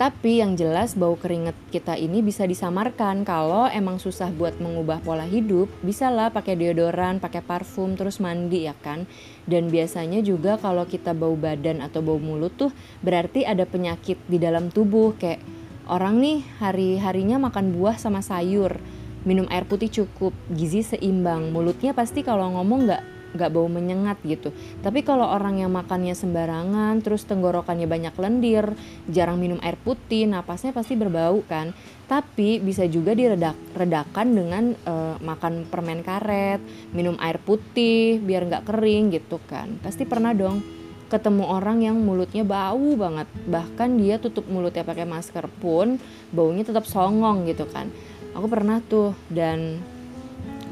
tapi 0.01 0.41
yang 0.41 0.58
jelas 0.58 0.98
bau 0.98 1.13
keringet 1.13 1.53
kita 1.70 1.93
ini 1.93 2.25
bisa 2.25 2.50
disamarkan. 2.50 3.22
Kalau 3.22 3.70
emang 3.70 4.01
susah 4.01 4.34
buat 4.34 4.58
mengubah 4.58 4.98
pola 5.05 5.29
hidup, 5.29 5.70
bisalah 5.86 6.34
pakai 6.34 6.58
deodoran, 6.58 7.22
pakai 7.22 7.46
parfum, 7.46 7.93
terus 7.93 8.17
mandi 8.17 8.65
ya 8.65 8.74
kan. 8.74 9.05
Dan 9.46 9.70
biasanya 9.70 10.25
juga 10.25 10.58
kalau 10.58 10.89
kita 10.89 11.13
bau 11.13 11.38
badan 11.38 11.86
atau 11.86 12.01
bau 12.01 12.17
mulut 12.17 12.50
tuh 12.58 12.74
berarti 13.05 13.46
ada 13.46 13.62
penyakit 13.70 14.17
di 14.25 14.41
dalam 14.41 14.74
tubuh. 14.74 15.13
Kayak 15.22 15.46
orang 15.86 16.17
nih 16.17 16.50
hari-harinya 16.58 17.38
makan 17.38 17.70
buah 17.77 18.01
sama 18.01 18.25
sayur, 18.25 18.81
minum 19.22 19.46
air 19.53 19.70
putih 19.70 20.01
cukup, 20.01 20.34
gizi 20.50 20.81
seimbang, 20.81 21.53
mulutnya 21.53 21.93
pasti 21.93 22.25
kalau 22.25 22.50
ngomong 22.58 22.89
nggak 22.89 23.20
nggak 23.31 23.50
bau 23.51 23.67
menyengat 23.67 24.19
gitu. 24.23 24.51
Tapi 24.83 25.03
kalau 25.03 25.27
orang 25.27 25.63
yang 25.63 25.71
makannya 25.71 26.15
sembarangan, 26.15 27.00
terus 27.03 27.23
tenggorokannya 27.27 27.88
banyak 27.88 28.15
lendir, 28.19 28.75
jarang 29.07 29.39
minum 29.39 29.59
air 29.63 29.79
putih, 29.79 30.27
napasnya 30.27 30.75
pasti 30.75 31.00
berbau 31.00 31.43
kan. 31.47 31.71
Tapi 32.11 32.59
bisa 32.59 32.83
juga 32.91 33.15
diredakan 33.15 34.27
dengan 34.35 34.63
uh, 34.83 35.15
makan 35.23 35.67
permen 35.71 36.03
karet, 36.03 36.59
minum 36.91 37.15
air 37.23 37.39
putih 37.39 38.19
biar 38.19 38.47
nggak 38.51 38.67
kering 38.67 39.15
gitu 39.15 39.39
kan. 39.47 39.79
Pasti 39.79 40.03
pernah 40.03 40.35
dong 40.35 40.81
ketemu 41.11 41.43
orang 41.43 41.83
yang 41.83 42.00
mulutnya 42.00 42.47
bau 42.47 42.95
banget, 42.95 43.27
bahkan 43.43 44.00
dia 44.00 44.15
tutup 44.15 44.47
mulutnya 44.47 44.88
pakai 44.88 45.03
masker 45.03 45.43
pun 45.59 46.00
baunya 46.31 46.63
tetap 46.63 46.88
songong 46.88 47.43
gitu 47.51 47.67
kan. 47.67 47.91
Aku 48.31 48.47
pernah 48.47 48.79
tuh 48.79 49.11
dan 49.27 49.83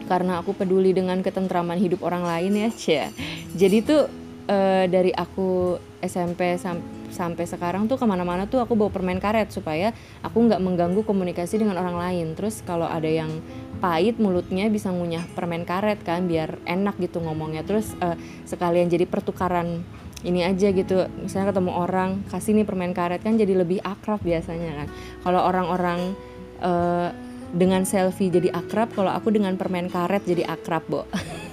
karena 0.09 0.41
aku 0.41 0.57
peduli 0.57 0.91
dengan 0.91 1.21
ketentraman 1.21 1.77
hidup 1.77 2.01
orang 2.01 2.25
lain 2.25 2.57
ya 2.57 2.69
cia 2.73 3.07
jadi 3.53 3.77
tuh 3.85 4.03
e, 4.49 4.57
dari 4.89 5.13
aku 5.13 5.77
SMP 6.01 6.57
sam 6.57 6.81
sampai 7.09 7.49
sekarang 7.49 7.89
tuh 7.89 7.97
ke 7.97 8.05
mana-mana 8.05 8.45
tuh 8.45 8.61
aku 8.61 8.77
bawa 8.77 8.93
permen 8.93 9.17
karet 9.17 9.49
supaya 9.49 9.93
aku 10.21 10.45
nggak 10.45 10.61
mengganggu 10.61 11.01
komunikasi 11.01 11.57
dengan 11.57 11.81
orang 11.81 11.97
lain. 11.97 12.37
Terus 12.37 12.61
kalau 12.61 12.85
ada 12.85 13.09
yang 13.09 13.41
pahit 13.81 14.21
mulutnya 14.21 14.69
bisa 14.69 14.93
ngunyah 14.93 15.25
permen 15.33 15.65
karet 15.65 16.05
kan 16.05 16.29
biar 16.29 16.61
enak 16.69 17.01
gitu 17.01 17.17
ngomongnya. 17.19 17.65
Terus 17.65 17.97
e, 17.97 18.15
sekalian 18.45 18.87
jadi 18.87 19.09
pertukaran 19.09 19.81
ini 20.21 20.45
aja 20.45 20.69
gitu. 20.69 21.09
Misalnya 21.19 21.51
ketemu 21.55 21.71
orang 21.75 22.09
kasih 22.29 22.53
nih 22.55 22.65
permen 22.67 22.93
karet 22.93 23.25
kan 23.25 23.35
jadi 23.35 23.57
lebih 23.57 23.81
akrab 23.81 24.21
biasanya 24.21 24.85
kan. 24.85 24.87
Kalau 25.25 25.41
orang-orang 25.47 26.13
uh, 26.59 27.09
dengan 27.53 27.81
selfie 27.85 28.29
jadi 28.29 28.53
akrab 28.53 28.93
kalau 28.93 29.09
aku 29.09 29.33
dengan 29.33 29.57
permen 29.57 29.89
karet 29.89 30.21
jadi 30.25 30.45
akrab 30.45 30.85
bo. 30.85 31.03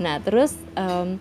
Nah 0.00 0.16
terus 0.24 0.56
um, 0.72 1.20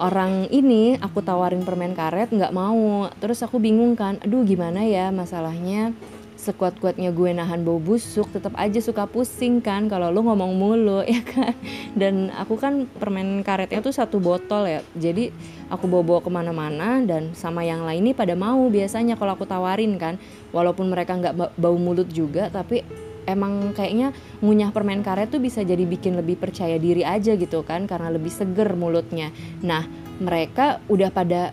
orang 0.00 0.48
ini 0.48 0.96
aku 0.96 1.20
tawarin 1.20 1.64
permen 1.64 1.92
karet 1.92 2.32
nggak 2.32 2.52
mau. 2.52 3.12
Terus 3.20 3.44
aku 3.44 3.60
bingung 3.60 3.92
kan 3.92 4.16
aduh 4.24 4.40
gimana 4.42 4.84
ya 4.88 5.12
masalahnya? 5.12 5.92
Sekuat-kuatnya 6.36 7.16
gue 7.16 7.32
nahan 7.32 7.64
bau 7.64 7.80
busuk 7.80 8.28
tetap 8.28 8.52
aja 8.60 8.76
suka 8.76 9.08
pusing 9.08 9.64
kan 9.64 9.88
kalau 9.88 10.12
lu 10.12 10.20
ngomong 10.24 10.52
mulu 10.56 11.00
ya 11.08 11.20
kan? 11.20 11.52
Dan 11.92 12.32
aku 12.32 12.56
kan 12.56 12.88
permen 12.96 13.44
karetnya 13.44 13.84
tuh 13.84 13.92
satu 13.92 14.16
botol 14.20 14.64
ya 14.68 14.80
jadi 14.96 15.32
aku 15.68 15.84
bawa-bawa 15.84 16.20
ke 16.24 16.30
mana-mana 16.32 17.04
dan 17.04 17.36
sama 17.36 17.64
yang 17.64 17.84
lain 17.84 18.04
ini 18.04 18.12
pada 18.12 18.32
mau 18.32 18.64
biasanya 18.72 19.20
kalau 19.20 19.36
aku 19.36 19.44
tawarin 19.44 20.00
kan. 20.00 20.16
Walaupun 20.56 20.88
mereka 20.88 21.16
nggak 21.20 21.56
bau 21.60 21.76
mulut 21.76 22.08
juga 22.08 22.48
tapi 22.48 22.80
emang 23.26 23.74
kayaknya 23.74 24.14
ngunyah 24.40 24.70
permen 24.70 25.02
karet 25.02 25.28
tuh 25.28 25.42
bisa 25.42 25.66
jadi 25.66 25.82
bikin 25.82 26.16
lebih 26.16 26.38
percaya 26.38 26.78
diri 26.78 27.02
aja 27.02 27.34
gitu 27.34 27.66
kan 27.66 27.84
karena 27.90 28.08
lebih 28.08 28.30
seger 28.30 28.72
mulutnya. 28.78 29.34
Nah, 29.60 29.84
mereka 30.22 30.80
udah 30.86 31.10
pada 31.12 31.52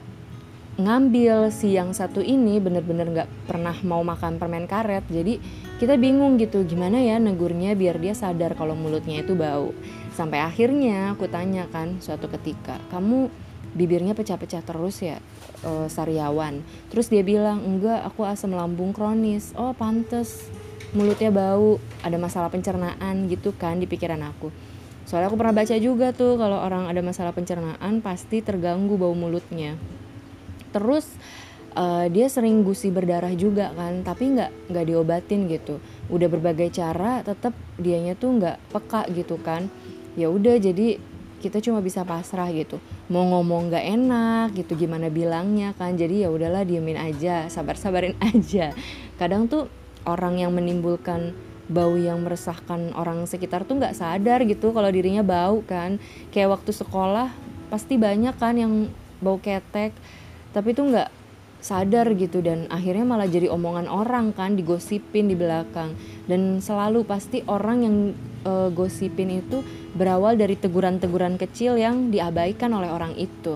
ngambil 0.74 1.54
si 1.54 1.78
yang 1.78 1.94
satu 1.94 2.18
ini 2.18 2.58
bener-bener 2.58 3.06
nggak 3.06 3.30
-bener 3.30 3.46
pernah 3.46 3.76
mau 3.86 4.02
makan 4.02 4.42
permen 4.42 4.66
karet. 4.66 5.06
Jadi 5.06 5.38
kita 5.78 6.00
bingung 6.02 6.42
gitu 6.42 6.66
gimana 6.66 6.98
ya 6.98 7.22
negurnya 7.22 7.78
biar 7.78 8.02
dia 8.02 8.18
sadar 8.18 8.58
kalau 8.58 8.74
mulutnya 8.74 9.22
itu 9.22 9.38
bau. 9.38 9.70
Sampai 10.14 10.42
akhirnya 10.42 11.14
aku 11.14 11.30
tanya 11.30 11.70
kan 11.70 12.02
suatu 12.02 12.26
ketika 12.30 12.82
kamu 12.90 13.30
bibirnya 13.74 14.14
pecah-pecah 14.14 14.62
terus 14.66 15.02
ya 15.02 15.18
uh, 15.66 15.86
sariawan? 15.90 16.66
Terus 16.90 17.10
dia 17.10 17.22
bilang 17.22 17.62
enggak 17.62 18.06
aku 18.10 18.26
asam 18.26 18.58
lambung 18.58 18.98
kronis. 18.98 19.54
Oh 19.54 19.78
pantes 19.78 20.50
mulutnya 20.94 21.34
bau 21.34 21.82
ada 22.06 22.18
masalah 22.22 22.54
pencernaan 22.54 23.26
gitu 23.30 23.54
kan 23.58 23.82
di 23.82 23.90
pikiran 23.90 24.22
aku. 24.22 24.54
Soalnya 25.04 25.28
aku 25.28 25.38
pernah 25.38 25.56
baca 25.58 25.76
juga 25.78 26.16
tuh 26.16 26.40
kalau 26.40 26.64
orang 26.64 26.88
ada 26.88 27.04
masalah 27.04 27.36
pencernaan 27.36 28.00
pasti 28.00 28.40
terganggu 28.40 28.96
bau 28.96 29.12
mulutnya. 29.12 29.76
Terus 30.72 31.06
uh, 31.76 32.08
dia 32.08 32.30
sering 32.32 32.64
gusi 32.64 32.94
berdarah 32.94 33.34
juga 33.36 33.74
kan 33.76 34.06
tapi 34.06 34.38
nggak 34.38 34.72
nggak 34.72 34.86
diobatin 34.88 35.52
gitu. 35.52 35.84
Udah 36.08 36.30
berbagai 36.32 36.72
cara 36.72 37.26
tetap 37.26 37.52
dianya 37.76 38.16
tuh 38.16 38.40
nggak 38.40 38.58
peka 38.72 39.10
gitu 39.12 39.36
kan. 39.42 39.68
Ya 40.16 40.30
udah 40.30 40.56
jadi 40.62 41.02
kita 41.44 41.60
cuma 41.60 41.84
bisa 41.84 42.08
pasrah 42.08 42.48
gitu. 42.56 42.80
Mau 43.12 43.28
ngomong 43.28 43.68
nggak 43.68 43.86
enak 44.00 44.48
gitu 44.56 44.80
gimana 44.80 45.12
bilangnya 45.12 45.76
kan. 45.76 46.00
Jadi 46.00 46.24
ya 46.24 46.32
udahlah 46.32 46.64
diemin 46.64 46.96
aja 46.96 47.52
sabar 47.52 47.76
sabarin 47.76 48.16
aja. 48.32 48.72
Kadang 49.20 49.52
tuh 49.52 49.68
orang 50.04 50.40
yang 50.40 50.52
menimbulkan 50.56 51.36
bau 51.72 51.96
yang 51.96 52.20
meresahkan 52.22 52.92
orang 52.94 53.24
sekitar 53.24 53.64
tuh 53.64 53.80
nggak 53.80 53.96
sadar 53.96 54.44
gitu 54.44 54.76
kalau 54.76 54.90
dirinya 54.92 55.24
bau 55.24 55.64
kan. 55.64 55.98
Kayak 56.30 56.60
waktu 56.60 56.72
sekolah 56.76 57.32
pasti 57.72 57.96
banyak 57.96 58.36
kan 58.36 58.56
yang 58.60 58.74
bau 59.24 59.40
ketek 59.40 59.96
tapi 60.54 60.76
tuh 60.78 60.94
nggak 60.94 61.10
sadar 61.64 62.12
gitu 62.20 62.44
dan 62.44 62.68
akhirnya 62.68 63.08
malah 63.08 63.26
jadi 63.26 63.48
omongan 63.48 63.88
orang 63.88 64.36
kan 64.36 64.60
digosipin 64.60 65.32
di 65.32 65.36
belakang. 65.40 65.96
Dan 66.28 66.60
selalu 66.60 67.08
pasti 67.08 67.40
orang 67.48 67.78
yang 67.88 67.96
e, 68.44 68.54
gosipin 68.76 69.40
itu 69.40 69.64
berawal 69.96 70.36
dari 70.36 70.60
teguran-teguran 70.60 71.40
kecil 71.40 71.80
yang 71.80 72.12
diabaikan 72.12 72.76
oleh 72.76 72.92
orang 72.92 73.16
itu 73.16 73.56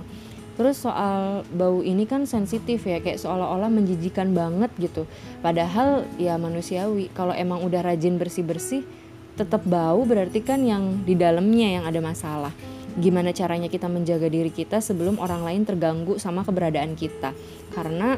terus 0.57 0.81
soal 0.81 1.45
bau 1.53 1.85
ini 1.85 2.09
kan 2.09 2.25
sensitif 2.25 2.81
ya 2.89 2.97
kayak 2.97 3.21
seolah-olah 3.21 3.69
menjijikan 3.69 4.33
banget 4.33 4.73
gitu. 4.81 5.05
Padahal 5.45 6.09
ya 6.17 6.35
manusiawi 6.41 7.13
kalau 7.13 7.31
emang 7.31 7.61
udah 7.61 7.85
rajin 7.85 8.17
bersih-bersih 8.17 8.81
tetap 9.37 9.61
bau 9.69 10.01
berarti 10.01 10.41
kan 10.41 10.65
yang 10.65 11.05
di 11.05 11.13
dalamnya 11.13 11.77
yang 11.77 11.85
ada 11.85 12.01
masalah. 12.01 12.49
Gimana 12.97 13.29
caranya 13.29 13.69
kita 13.69 13.85
menjaga 13.85 14.25
diri 14.25 14.49
kita 14.49 14.81
sebelum 14.81 15.21
orang 15.21 15.45
lain 15.45 15.61
terganggu 15.61 16.17
sama 16.17 16.41
keberadaan 16.41 16.97
kita? 16.97 17.37
Karena 17.77 18.17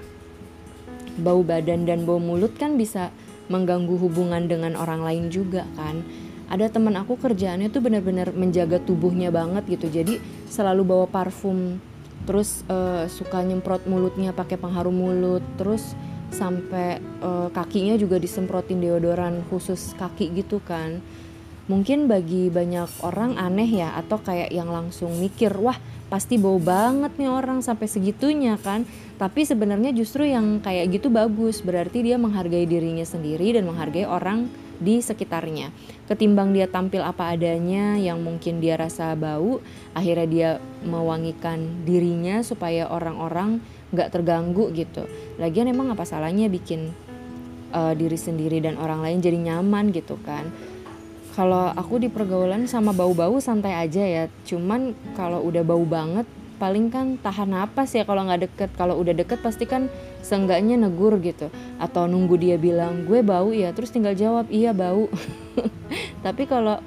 bau 1.20 1.44
badan 1.44 1.84
dan 1.84 2.08
bau 2.08 2.24
mulut 2.24 2.56
kan 2.56 2.80
bisa 2.80 3.12
mengganggu 3.52 4.00
hubungan 4.00 4.48
dengan 4.48 4.80
orang 4.80 5.04
lain 5.04 5.28
juga 5.28 5.68
kan. 5.76 6.00
Ada 6.48 6.72
teman 6.72 6.96
aku 6.96 7.20
kerjaannya 7.20 7.68
tuh 7.68 7.84
benar-benar 7.84 8.32
menjaga 8.32 8.80
tubuhnya 8.80 9.28
banget 9.30 9.68
gitu. 9.68 9.92
Jadi 9.92 10.24
selalu 10.48 10.88
bawa 10.88 11.06
parfum 11.12 11.84
terus 12.28 12.64
uh, 12.68 13.08
suka 13.08 13.44
nyemprot 13.44 13.88
mulutnya 13.88 14.36
pakai 14.36 14.60
pengharum 14.60 14.96
mulut 14.96 15.44
terus 15.56 15.96
sampai 16.30 17.02
uh, 17.26 17.50
kakinya 17.50 17.98
juga 17.98 18.22
disemprotin 18.22 18.82
deodoran 18.82 19.42
khusus 19.50 19.98
kaki 19.98 20.34
gitu 20.34 20.62
kan. 20.62 21.02
Mungkin 21.70 22.10
bagi 22.10 22.50
banyak 22.50 23.06
orang 23.06 23.38
aneh 23.38 23.70
ya 23.70 23.94
atau 23.94 24.18
kayak 24.18 24.50
yang 24.50 24.74
langsung 24.74 25.14
mikir 25.22 25.54
wah 25.54 25.78
pasti 26.10 26.42
bau 26.42 26.58
banget 26.58 27.16
nih 27.16 27.30
orang 27.30 27.62
sampai 27.62 27.86
segitunya 27.86 28.58
kan. 28.60 28.84
Tapi 29.16 29.46
sebenarnya 29.46 29.94
justru 29.94 30.26
yang 30.26 30.60
kayak 30.60 31.00
gitu 31.00 31.08
bagus. 31.14 31.62
Berarti 31.62 32.04
dia 32.04 32.18
menghargai 32.18 32.66
dirinya 32.66 33.06
sendiri 33.06 33.56
dan 33.56 33.70
menghargai 33.70 34.10
orang 34.10 34.50
di 34.82 35.00
sekitarnya. 35.00 35.70
Ketimbang 36.10 36.56
dia 36.56 36.66
tampil 36.66 37.04
apa 37.06 37.36
adanya 37.36 38.00
yang 38.00 38.24
mungkin 38.24 38.64
dia 38.64 38.80
rasa 38.80 39.14
bau 39.14 39.60
akhirnya 39.94 40.28
dia 40.28 40.50
mewangikan 40.88 41.84
dirinya 41.84 42.42
supaya 42.42 42.90
orang-orang 42.90 43.62
nggak 43.94 44.10
terganggu 44.10 44.72
gitu. 44.74 45.06
Lagian 45.38 45.70
emang 45.70 45.92
apa 45.92 46.08
salahnya 46.08 46.48
bikin 46.48 46.96
uh, 47.76 47.94
diri 47.94 48.18
sendiri 48.18 48.64
dan 48.64 48.80
orang 48.80 49.04
lain 49.04 49.20
jadi 49.22 49.38
nyaman 49.38 49.94
gitu 49.94 50.18
kan 50.26 50.50
kalau 51.38 51.70
aku 51.74 52.02
di 52.02 52.10
pergaulan 52.10 52.66
sama 52.66 52.96
bau-bau 52.96 53.38
santai 53.38 53.78
aja 53.78 54.02
ya. 54.02 54.24
Cuman 54.46 54.98
kalau 55.14 55.46
udah 55.46 55.62
bau 55.62 55.86
banget 55.86 56.26
paling 56.60 56.92
kan 56.92 57.16
tahan 57.22 57.54
napas 57.54 57.94
ya. 57.94 58.04
Kalau 58.04 58.26
nggak 58.26 58.42
deket 58.50 58.70
kalau 58.76 58.98
udah 58.98 59.14
deket 59.14 59.40
pasti 59.40 59.70
kan 59.70 59.88
seenggaknya 60.26 60.76
negur 60.76 61.16
gitu. 61.22 61.54
Atau 61.78 62.10
nunggu 62.10 62.36
dia 62.36 62.58
bilang 62.58 63.06
gue 63.06 63.22
bau 63.22 63.54
ya 63.54 63.72
terus 63.72 63.94
tinggal 63.94 64.18
jawab 64.18 64.50
iya 64.50 64.74
bau. 64.74 65.08
Tapi 66.26 66.44
kalau 66.50 66.82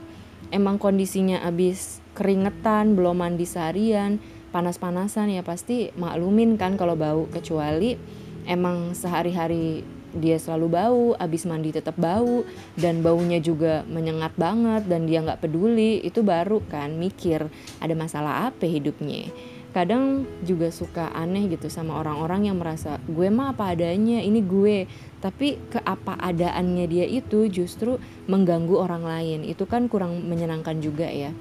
emang 0.50 0.76
kondisinya 0.76 1.40
abis 1.46 2.02
keringetan 2.12 2.92
belum 2.92 3.16
mandi 3.24 3.48
seharian 3.48 4.20
panas-panasan 4.52 5.32
ya 5.32 5.40
pasti 5.40 5.94
maklumin 5.96 6.60
kan 6.60 6.76
kalau 6.76 6.98
bau. 6.98 7.24
Kecuali 7.30 7.96
emang 8.44 8.92
sehari-hari 8.92 9.86
dia 10.16 10.36
selalu 10.36 10.66
bau, 10.68 11.04
abis 11.16 11.48
mandi 11.48 11.72
tetap 11.72 11.96
bau, 11.96 12.44
dan 12.76 13.00
baunya 13.00 13.40
juga 13.40 13.84
menyengat 13.88 14.36
banget 14.36 14.84
dan 14.88 15.08
dia 15.08 15.24
nggak 15.24 15.40
peduli, 15.40 16.00
itu 16.04 16.20
baru 16.20 16.60
kan 16.68 16.96
mikir 16.96 17.48
ada 17.80 17.94
masalah 17.96 18.52
apa 18.52 18.68
hidupnya. 18.68 19.32
Kadang 19.72 20.28
juga 20.44 20.68
suka 20.68 21.08
aneh 21.16 21.48
gitu 21.48 21.72
sama 21.72 21.96
orang-orang 21.96 22.44
yang 22.52 22.60
merasa 22.60 23.00
gue 23.08 23.32
mah 23.32 23.56
apa 23.56 23.72
adanya, 23.72 24.20
ini 24.20 24.44
gue. 24.44 24.84
Tapi 25.24 25.56
ke 25.72 25.80
apa 25.80 26.12
adaannya 26.20 26.84
dia 26.84 27.08
itu 27.08 27.48
justru 27.48 27.96
mengganggu 28.28 28.76
orang 28.76 29.00
lain. 29.00 29.40
Itu 29.48 29.64
kan 29.64 29.88
kurang 29.88 30.28
menyenangkan 30.28 30.76
juga 30.84 31.08
ya. 31.08 31.32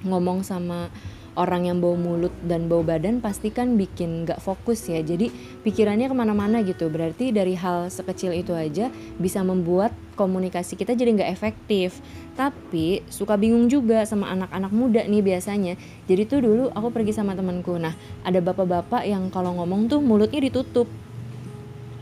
Ngomong 0.00 0.40
sama 0.48 0.88
orang 1.32 1.64
yang 1.64 1.80
bau 1.80 1.96
mulut 1.96 2.32
dan 2.44 2.68
bau 2.68 2.84
badan 2.84 3.24
pasti 3.24 3.48
kan 3.48 3.80
bikin 3.80 4.28
gak 4.28 4.40
fokus 4.40 4.84
ya. 4.88 5.00
Jadi 5.00 5.32
pikirannya 5.64 6.12
ke 6.12 6.16
mana-mana 6.16 6.60
gitu. 6.60 6.92
Berarti 6.92 7.32
dari 7.32 7.56
hal 7.56 7.88
sekecil 7.88 8.36
itu 8.36 8.52
aja 8.52 8.92
bisa 9.16 9.40
membuat 9.40 9.96
komunikasi 10.14 10.76
kita 10.76 10.92
jadi 10.92 11.16
gak 11.16 11.32
efektif. 11.32 12.04
Tapi 12.36 13.04
suka 13.08 13.40
bingung 13.40 13.68
juga 13.72 14.04
sama 14.04 14.28
anak-anak 14.32 14.72
muda 14.72 15.02
nih 15.08 15.24
biasanya. 15.24 15.74
Jadi 16.04 16.22
tuh 16.28 16.40
dulu 16.44 16.64
aku 16.72 16.88
pergi 16.92 17.16
sama 17.16 17.32
temanku. 17.32 17.80
Nah 17.80 17.96
ada 18.24 18.38
bapak-bapak 18.44 19.08
yang 19.08 19.32
kalau 19.32 19.56
ngomong 19.56 19.88
tuh 19.88 20.04
mulutnya 20.04 20.44
ditutup. 20.44 20.88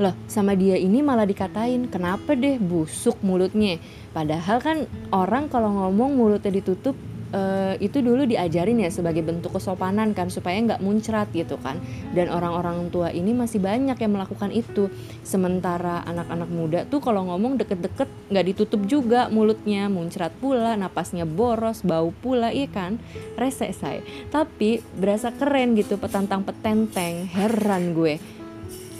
Loh 0.01 0.17
sama 0.33 0.57
dia 0.57 0.81
ini 0.81 1.05
malah 1.05 1.29
dikatain 1.29 1.93
kenapa 1.93 2.33
deh 2.33 2.57
busuk 2.57 3.21
mulutnya? 3.21 3.77
Padahal 4.17 4.59
kan 4.65 4.89
orang 5.13 5.53
kalau 5.53 5.69
ngomong 5.77 6.17
mulutnya 6.17 6.57
ditutup 6.57 6.97
uh, 7.33 7.75
itu 7.79 8.03
dulu 8.03 8.27
diajarin 8.27 8.83
ya 8.83 8.91
sebagai 8.91 9.23
bentuk 9.25 9.57
kesopanan 9.57 10.13
kan 10.13 10.29
supaya 10.31 10.59
nggak 10.61 10.83
muncrat 10.83 11.31
gitu 11.35 11.57
kan. 11.59 11.79
Dan 12.15 12.31
orang-orang 12.31 12.91
tua 12.91 13.11
ini 13.11 13.35
masih 13.35 13.63
banyak 13.63 13.97
yang 13.99 14.13
melakukan 14.13 14.51
itu. 14.55 14.91
Sementara 15.23 16.03
anak-anak 16.07 16.51
muda 16.51 16.81
tuh 16.87 16.99
kalau 17.03 17.27
ngomong 17.31 17.59
deket-deket 17.59 18.09
nggak 18.31 18.47
ditutup 18.55 18.83
juga 18.87 19.31
mulutnya. 19.31 19.87
Muncrat 19.91 20.35
pula 20.39 20.75
napasnya 20.79 21.27
boros 21.27 21.83
bau 21.83 22.11
pula 22.11 22.51
iya 22.51 22.71
kan? 22.71 22.99
Rese 23.39 23.71
saya 23.75 24.03
tapi 24.31 24.83
berasa 24.97 25.33
keren 25.35 25.75
gitu 25.79 25.97
petantang 25.97 26.47
petenteng 26.47 27.27
heran 27.31 27.95
gue. 27.97 28.19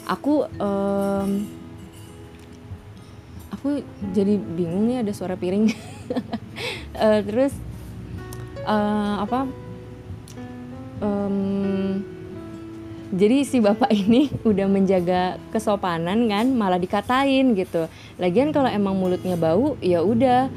Aku 0.09 0.47
um, 0.59 1.29
aku 3.53 3.85
jadi 4.11 4.35
bingung 4.41 4.89
nih 4.89 5.05
ada 5.05 5.13
suara 5.13 5.37
piring. 5.37 5.69
Uh, 6.97 7.21
terus 7.27 7.53
uh, 8.65 9.15
apa? 9.23 9.47
Um, 11.01 12.05
jadi 13.11 13.43
si 13.43 13.59
bapak 13.59 13.91
ini 14.07 14.31
udah 14.47 14.67
menjaga 14.71 15.35
kesopanan 15.51 16.29
kan 16.31 16.45
malah 16.55 16.79
dikatain 16.79 17.57
gitu. 17.57 17.91
Lagian 18.21 18.55
kalau 18.55 18.71
emang 18.71 18.95
mulutnya 18.97 19.35
bau 19.35 19.75
ya 19.83 20.01
udah. 20.01 20.47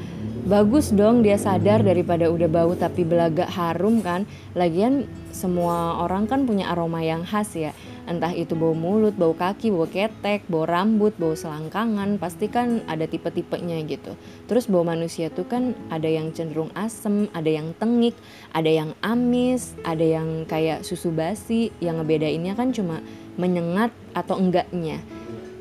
Bagus 0.45 0.93
dong 0.93 1.25
dia 1.25 1.41
sadar 1.41 1.81
daripada 1.81 2.29
udah 2.29 2.45
bau 2.45 2.77
tapi 2.77 3.01
belaga 3.01 3.49
harum 3.49 4.05
kan. 4.05 4.29
Lagian 4.53 5.09
semua 5.33 5.99
orang 6.05 6.29
kan 6.29 6.45
punya 6.45 6.69
aroma 6.69 7.01
yang 7.01 7.25
khas 7.25 7.57
ya 7.57 7.73
entah 8.05 8.31
itu 8.33 8.53
bau 8.53 8.73
mulut, 8.77 9.17
bau 9.17 9.33
kaki, 9.33 9.73
bau 9.73 9.89
ketek, 9.89 10.45
bau 10.45 10.65
rambut, 10.65 11.13
bau 11.17 11.33
selangkangan, 11.33 12.21
pasti 12.21 12.49
kan 12.49 12.85
ada 12.85 13.09
tipe-tipenya 13.09 13.81
gitu. 13.85 14.13
Terus 14.45 14.69
bau 14.69 14.85
manusia 14.85 15.33
tuh 15.33 15.45
kan 15.45 15.73
ada 15.89 16.09
yang 16.09 16.33
cenderung 16.33 16.69
asem, 16.77 17.27
ada 17.33 17.49
yang 17.49 17.73
tengik, 17.77 18.13
ada 18.53 18.69
yang 18.69 18.93
amis, 19.01 19.73
ada 19.81 20.05
yang 20.05 20.45
kayak 20.45 20.85
susu 20.85 21.09
basi, 21.09 21.73
yang 21.81 22.01
ngebedainnya 22.01 22.53
kan 22.53 22.69
cuma 22.71 23.01
menyengat 23.35 23.91
atau 24.13 24.39
enggaknya. 24.39 25.01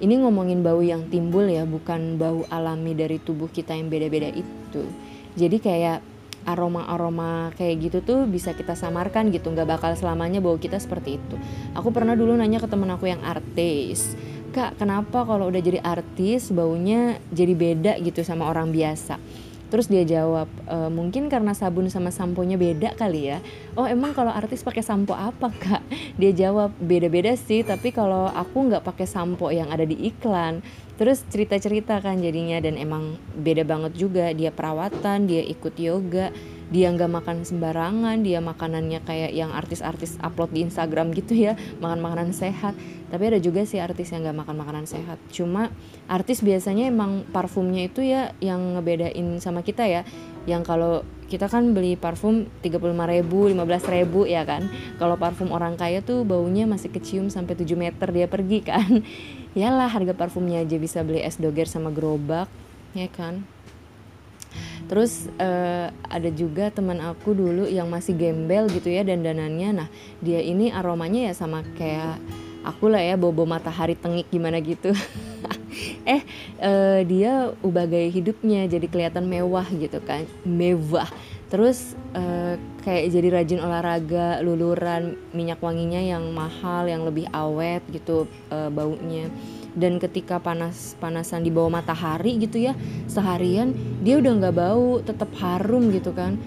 ini 0.05 0.21
ngomongin 0.21 0.61
bau 0.61 0.85
yang 0.85 1.09
timbul 1.09 1.49
ya 1.49 1.65
bukan 1.65 2.21
bau 2.21 2.45
alami 2.53 2.93
dari 2.93 3.17
tubuh 3.23 3.49
kita 3.49 3.73
yang 3.73 3.89
beda-beda 3.89 4.29
itu 4.29 4.85
jadi 5.35 5.57
kayak 5.59 5.99
aroma-aroma 6.45 7.53
kayak 7.57 7.91
gitu 7.91 7.99
tuh 8.05 8.21
bisa 8.29 8.57
kita 8.57 8.77
samarkan 8.79 9.29
gitu. 9.35 9.51
Nggak 9.51 9.81
bakal 9.81 9.91
selamanya 9.97 10.39
bau 10.39 10.57
kita 10.61 10.79
seperti 10.79 11.19
itu. 11.19 11.37
Aku 11.77 11.91
pernah 11.91 12.15
dulu 12.15 12.37
nanya 12.37 12.61
ke 12.61 12.69
temen 12.69 12.89
aku 12.93 13.09
yang 13.09 13.21
artis 13.25 14.17
kak 14.55 14.79
kenapa 14.79 15.27
kalau 15.27 15.51
udah 15.51 15.59
jadi 15.59 15.83
artis 15.83 16.55
baunya 16.55 17.19
jadi 17.35 17.59
beda 17.59 17.93
gitu 17.99 18.23
sama 18.23 18.47
orang 18.47 18.71
biasa 18.71 19.19
Terus 19.75 19.91
dia 19.91 20.07
jawab, 20.07 20.47
e, 20.71 20.87
mungkin 20.87 21.27
karena 21.27 21.51
sabun 21.51 21.91
sama 21.91 22.15
samponya 22.15 22.55
beda 22.55 22.95
kali 22.95 23.35
ya. 23.35 23.43
Oh 23.75 23.91
emang 23.91 24.15
kalau 24.15 24.31
artis 24.31 24.63
pakai 24.63 24.87
sampo 24.87 25.19
apa 25.19 25.51
kak? 25.51 25.83
Dia 26.15 26.31
jawab 26.31 26.71
beda-beda 26.79 27.35
sih, 27.35 27.67
tapi 27.67 27.91
kalau 27.91 28.31
aku 28.31 28.71
nggak 28.71 28.87
pakai 28.87 29.03
sampo 29.03 29.51
yang 29.51 29.75
ada 29.75 29.83
di 29.83 29.99
iklan. 29.99 30.63
Terus 30.95 31.27
cerita-cerita 31.27 31.99
kan 31.99 32.23
jadinya 32.23 32.63
dan 32.63 32.79
emang 32.79 33.19
beda 33.35 33.67
banget 33.67 33.99
juga. 33.99 34.31
Dia 34.31 34.55
perawatan, 34.55 35.27
dia 35.27 35.43
ikut 35.43 35.75
yoga, 35.75 36.31
dia 36.75 36.91
nggak 36.91 37.07
makan 37.07 37.47
sembarangan 37.47 38.19
dia 38.27 38.43
makanannya 38.43 38.99
kayak 39.07 39.31
yang 39.31 39.55
artis-artis 39.55 40.19
upload 40.19 40.51
di 40.51 40.67
Instagram 40.67 41.15
gitu 41.15 41.39
ya 41.39 41.55
makan 41.79 42.03
makanan 42.03 42.35
sehat. 42.35 42.75
Tapi 43.15 43.31
ada 43.31 43.39
juga 43.39 43.63
sih 43.63 43.79
artis 43.79 44.11
yang 44.11 44.27
nggak 44.27 44.43
makan 44.43 44.57
makanan 44.59 44.85
sehat. 44.91 45.23
Cuma 45.31 45.71
artis 46.11 46.43
biasanya 46.43 46.91
emang 46.91 47.23
parfumnya 47.31 47.87
itu 47.87 48.03
ya 48.03 48.35
yang 48.43 48.75
ngebedain 48.75 49.39
sama 49.39 49.63
kita 49.63 49.87
ya. 49.87 50.03
Yang 50.51 50.63
kalau 50.67 50.95
kita 51.31 51.47
kan 51.47 51.79
beli 51.79 51.95
parfum 51.95 52.51
35 52.61 52.83
ribu, 52.91 53.47
15 53.47 53.95
ribu 53.95 54.27
ya 54.27 54.43
kan? 54.43 54.67
Kalau 54.99 55.15
parfum 55.15 55.55
orang 55.55 55.79
kaya 55.79 56.03
tuh 56.03 56.27
baunya 56.27 56.67
masih 56.67 56.91
kecium 56.91 57.31
sampai 57.31 57.55
7 57.55 57.71
meter 57.79 58.11
dia 58.11 58.27
pergi 58.27 58.59
kan. 58.67 58.91
Yalah 59.55 59.95
harga 59.95 60.19
parfumnya 60.19 60.59
aja 60.59 60.75
bisa 60.75 61.07
beli 61.07 61.23
es 61.23 61.39
doger 61.39 61.71
sama 61.71 61.95
gerobak 61.95 62.51
ya 62.95 63.11
kan 63.11 63.47
terus 64.87 65.27
uh, 65.41 65.89
ada 66.09 66.31
juga 66.33 66.69
teman 66.69 67.01
aku 67.01 67.33
dulu 67.33 67.65
yang 67.69 67.89
masih 67.89 68.15
gembel 68.15 68.69
gitu 68.69 68.93
ya 68.93 69.03
dan 69.03 69.25
danannya 69.25 69.85
nah 69.85 69.89
dia 70.21 70.41
ini 70.45 70.69
aromanya 70.71 71.31
ya 71.31 71.35
sama 71.35 71.65
kayak 71.77 72.21
aku 72.65 72.89
lah 72.89 73.05
ya 73.05 73.15
bobo 73.21 73.45
matahari 73.45 73.95
tengik 73.95 74.27
gimana 74.33 74.59
gitu. 74.59 74.91
Eh 76.07 76.23
uh, 76.63 77.01
dia 77.03 77.51
ubah 77.61 77.85
gaya 77.91 78.07
hidupnya 78.07 78.65
jadi 78.71 78.87
kelihatan 78.87 79.27
mewah 79.27 79.67
gitu 79.75 79.99
kan 80.01 80.23
mewah. 80.47 81.09
Terus 81.51 81.99
uh, 82.15 82.57
kayak 82.87 83.11
jadi 83.11 83.29
rajin 83.41 83.61
olahraga 83.61 84.39
luluran 84.41 85.19
minyak 85.35 85.59
wanginya 85.59 85.99
yang 85.99 86.25
mahal 86.31 86.87
yang 86.87 87.03
lebih 87.03 87.27
awet 87.35 87.83
gitu 87.91 88.31
uh, 88.55 88.71
baunya 88.71 89.29
dan 89.75 89.99
ketika 89.99 90.39
panas 90.39 90.95
panasan 91.03 91.43
di 91.43 91.51
bawah 91.51 91.83
matahari 91.83 92.39
gitu 92.39 92.63
ya 92.63 92.73
seharian 93.11 93.75
dia 94.01 94.23
udah 94.23 94.33
nggak 94.39 94.55
bau 94.55 95.03
tetap 95.03 95.31
harum 95.39 95.91
gitu 95.91 96.15
kan. 96.15 96.39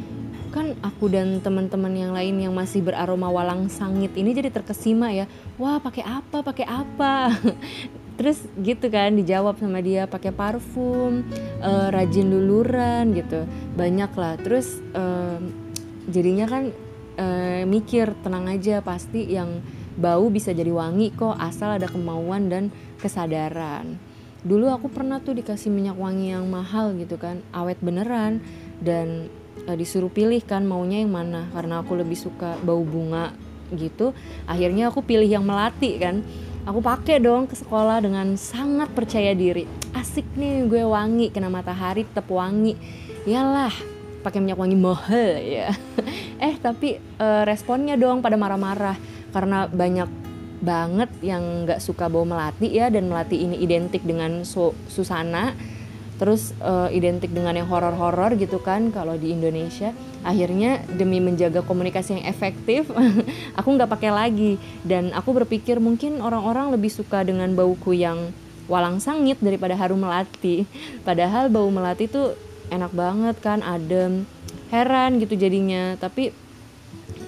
Kan 0.48 0.74
aku 0.82 1.12
dan 1.12 1.44
teman-teman 1.44 1.94
yang 1.94 2.12
lain 2.16 2.40
yang 2.40 2.56
masih 2.56 2.82
beraroma 2.82 3.30
walang 3.30 3.68
sangit 3.70 4.16
ini 4.16 4.34
jadi 4.34 4.50
terkesima 4.50 5.12
ya. 5.14 5.30
Wah 5.60 5.78
pakai 5.78 6.02
apa 6.08 6.42
pakai 6.42 6.66
apa? 6.66 7.36
Terus 8.18 8.42
gitu 8.58 8.90
kan 8.90 9.14
dijawab 9.14 9.62
sama 9.62 9.78
dia 9.84 10.10
pakai 10.10 10.34
parfum 10.34 11.22
uh, 11.62 11.94
rajin 11.94 12.26
luluran 12.32 13.14
gitu. 13.14 13.46
Banyak 13.78 14.12
lah. 14.18 14.34
Terus 14.42 14.82
uh, 14.98 15.38
jadinya 16.10 16.50
kan 16.50 16.74
uh, 17.22 17.62
mikir 17.70 18.18
tenang 18.26 18.50
aja 18.50 18.82
pasti 18.82 19.30
yang 19.30 19.62
bau 19.98 20.30
bisa 20.30 20.54
jadi 20.54 20.70
wangi 20.70 21.10
kok 21.18 21.36
asal 21.42 21.74
ada 21.76 21.90
kemauan 21.90 22.48
dan 22.48 22.70
kesadaran. 23.02 23.98
Dulu 24.46 24.70
aku 24.70 24.94
pernah 24.94 25.18
tuh 25.18 25.34
dikasih 25.34 25.74
minyak 25.74 25.98
wangi 25.98 26.32
yang 26.32 26.46
mahal 26.48 26.94
gitu 26.96 27.18
kan 27.18 27.42
awet 27.52 27.82
beneran. 27.82 28.40
Dan 28.78 29.34
e, 29.66 29.72
disuruh 29.74 30.14
pilih 30.14 30.40
kan 30.46 30.62
maunya 30.62 31.02
yang 31.02 31.12
mana 31.12 31.50
karena 31.52 31.82
aku 31.82 31.98
lebih 31.98 32.16
suka 32.16 32.56
bau 32.62 32.86
bunga 32.86 33.34
gitu. 33.74 34.14
Akhirnya 34.46 34.94
aku 34.94 35.02
pilih 35.02 35.28
yang 35.28 35.44
melati 35.44 35.98
kan. 35.98 36.22
Aku 36.68 36.84
pakai 36.84 37.24
dong 37.24 37.48
ke 37.48 37.56
sekolah 37.56 38.04
dengan 38.04 38.36
sangat 38.38 38.92
percaya 38.92 39.32
diri. 39.32 39.66
Asik 39.96 40.28
nih 40.38 40.68
gue 40.68 40.84
wangi 40.86 41.34
kena 41.34 41.50
matahari 41.50 42.06
tetap 42.06 42.30
wangi. 42.30 42.78
Yalah 43.26 43.74
pakai 44.22 44.44
minyak 44.44 44.60
wangi 44.60 44.78
mahal 44.78 45.42
ya. 45.42 45.74
Eh 46.38 46.54
tapi 46.62 47.02
e, 47.02 47.28
responnya 47.50 47.98
dong 47.98 48.22
pada 48.22 48.38
marah-marah 48.38 49.17
karena 49.32 49.68
banyak 49.68 50.10
banget 50.58 51.10
yang 51.22 51.70
nggak 51.70 51.78
suka 51.78 52.10
bau 52.10 52.26
melati 52.26 52.74
ya 52.74 52.90
dan 52.90 53.10
melati 53.10 53.46
ini 53.46 53.62
identik 53.62 54.02
dengan 54.02 54.42
su 54.44 54.74
susana. 54.90 55.54
Terus 56.18 56.50
uh, 56.66 56.90
identik 56.90 57.30
dengan 57.30 57.54
yang 57.54 57.70
horor-horor 57.70 58.34
gitu 58.42 58.58
kan 58.58 58.90
kalau 58.90 59.14
di 59.14 59.38
Indonesia. 59.38 59.94
Akhirnya 60.26 60.82
demi 60.90 61.22
menjaga 61.22 61.62
komunikasi 61.62 62.18
yang 62.18 62.26
efektif 62.26 62.90
aku 63.60 63.70
nggak 63.78 63.86
pakai 63.86 64.10
lagi. 64.10 64.54
Dan 64.82 65.14
aku 65.14 65.38
berpikir 65.38 65.78
mungkin 65.78 66.18
orang-orang 66.18 66.74
lebih 66.74 66.90
suka 66.90 67.22
dengan 67.22 67.54
bauku 67.54 67.94
yang 67.94 68.34
walang 68.66 68.98
sangit 68.98 69.38
daripada 69.46 69.78
harum 69.78 70.02
melati. 70.02 70.66
Padahal 71.08 71.54
bau 71.54 71.70
melati 71.70 72.10
tuh 72.10 72.34
enak 72.74 72.92
banget 72.98 73.38
kan 73.38 73.62
adem 73.62 74.26
heran 74.74 75.22
gitu 75.22 75.38
jadinya. 75.38 76.02
Tapi 76.02 76.34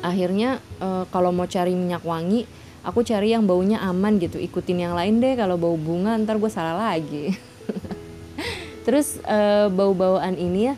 akhirnya 0.02 0.64
uh, 0.80 1.04
kalau 1.10 1.32
mau 1.32 1.46
cari 1.46 1.76
minyak 1.76 2.04
wangi 2.04 2.48
aku 2.84 3.04
cari 3.04 3.36
yang 3.36 3.46
baunya 3.46 3.80
aman 3.84 4.20
gitu. 4.20 4.40
Ikutin 4.40 4.90
yang 4.90 4.94
lain 4.96 5.20
deh 5.20 5.36
kalau 5.36 5.60
bau 5.60 5.76
bunga 5.76 6.16
ntar 6.20 6.40
gue 6.40 6.52
salah 6.52 6.96
lagi. 6.96 7.36
Terus 8.86 9.20
uh, 9.28 9.68
bau-bauan 9.70 10.34
ini 10.40 10.72
ya 10.72 10.76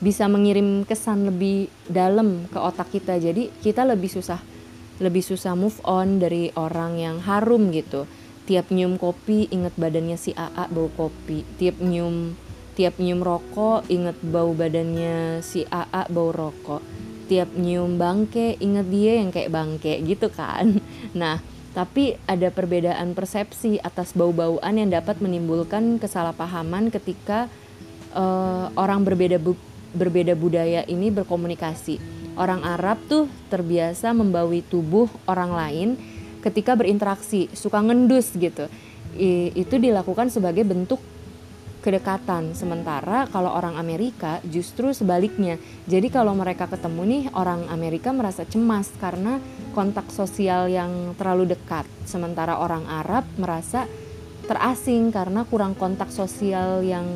bisa 0.00 0.24
mengirim 0.32 0.88
kesan 0.88 1.28
lebih 1.28 1.68
dalam 1.90 2.48
ke 2.48 2.58
otak 2.58 2.88
kita. 2.94 3.20
Jadi 3.20 3.52
kita 3.60 3.84
lebih 3.84 4.08
susah 4.08 4.40
lebih 5.00 5.24
susah 5.24 5.56
move 5.56 5.80
on 5.84 6.20
dari 6.20 6.52
orang 6.56 6.96
yang 7.00 7.16
harum 7.24 7.72
gitu. 7.72 8.06
Tiap 8.48 8.72
nyium 8.72 8.98
kopi 8.98 9.46
inget 9.52 9.76
badannya 9.76 10.16
si 10.18 10.32
AA 10.34 10.66
bau 10.72 10.88
kopi. 10.92 11.44
Tiap 11.60 11.78
nyium 11.84 12.34
tiap 12.78 12.96
nyium 12.96 13.20
rokok 13.20 13.84
inget 13.92 14.16
bau 14.24 14.56
badannya 14.56 15.44
si 15.44 15.68
AA 15.68 16.08
bau 16.08 16.32
rokok 16.32 17.09
tiap 17.30 17.54
nyium 17.54 17.94
bangke 17.94 18.58
inget 18.58 18.90
dia 18.90 19.22
yang 19.22 19.30
kayak 19.30 19.54
bangke 19.54 20.02
gitu 20.02 20.26
kan. 20.34 20.82
Nah 21.20 21.38
tapi 21.70 22.18
ada 22.26 22.50
perbedaan 22.50 23.14
persepsi 23.14 23.78
atas 23.78 24.10
bau-bauan 24.10 24.74
yang 24.74 24.90
dapat 24.90 25.22
menimbulkan 25.22 26.02
kesalahpahaman 26.02 26.90
ketika 26.90 27.46
uh, 28.10 28.74
orang 28.74 29.06
berbeda 29.06 29.38
bu 29.38 29.54
berbeda 29.94 30.34
budaya 30.34 30.82
ini 30.90 31.14
berkomunikasi. 31.14 32.02
Orang 32.34 32.66
Arab 32.66 32.98
tuh 33.06 33.30
terbiasa 33.50 34.10
membaui 34.10 34.66
tubuh 34.66 35.06
orang 35.30 35.50
lain 35.54 35.88
ketika 36.42 36.74
berinteraksi 36.74 37.50
suka 37.54 37.78
ngendus 37.82 38.34
gitu. 38.34 38.66
I, 39.14 39.50
itu 39.54 39.74
dilakukan 39.78 40.30
sebagai 40.30 40.62
bentuk 40.62 41.02
kedekatan. 41.80 42.52
Sementara 42.52 43.26
kalau 43.32 43.50
orang 43.50 43.76
Amerika 43.80 44.38
justru 44.46 44.92
sebaliknya. 44.92 45.56
Jadi 45.88 46.12
kalau 46.12 46.36
mereka 46.36 46.68
ketemu 46.68 47.02
nih 47.04 47.24
orang 47.32 47.66
Amerika 47.72 48.12
merasa 48.12 48.44
cemas 48.44 48.92
karena 49.00 49.40
kontak 49.72 50.08
sosial 50.12 50.68
yang 50.68 51.16
terlalu 51.16 51.56
dekat. 51.56 51.88
Sementara 52.04 52.60
orang 52.60 52.84
Arab 52.86 53.24
merasa 53.40 53.88
terasing 54.46 55.10
karena 55.10 55.46
kurang 55.48 55.74
kontak 55.74 56.12
sosial 56.12 56.84
yang 56.84 57.06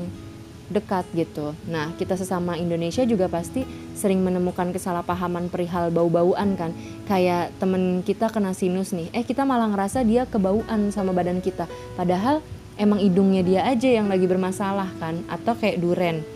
dekat 0.73 1.05
gitu. 1.13 1.53
Nah, 1.69 1.93
kita 2.01 2.17
sesama 2.17 2.57
Indonesia 2.57 3.05
juga 3.05 3.29
pasti 3.29 3.69
sering 3.93 4.25
menemukan 4.25 4.73
kesalahpahaman 4.73 5.53
perihal 5.53 5.93
bau-bauan 5.93 6.57
kan. 6.57 6.73
Kayak 7.05 7.53
temen 7.61 8.01
kita 8.01 8.33
kena 8.33 8.57
sinus 8.57 8.97
nih, 8.97 9.13
eh 9.13 9.25
kita 9.27 9.45
malah 9.45 9.69
ngerasa 9.69 10.01
dia 10.09 10.25
kebauan 10.25 10.89
sama 10.89 11.13
badan 11.13 11.45
kita. 11.45 11.69
Padahal 12.01 12.41
emang 12.77 12.99
hidungnya 12.99 13.43
dia 13.47 13.61
aja 13.67 13.87
yang 13.87 14.11
lagi 14.11 14.27
bermasalah 14.27 14.91
kan 14.99 15.23
atau 15.31 15.55
kayak 15.55 15.79
duren. 15.79 16.27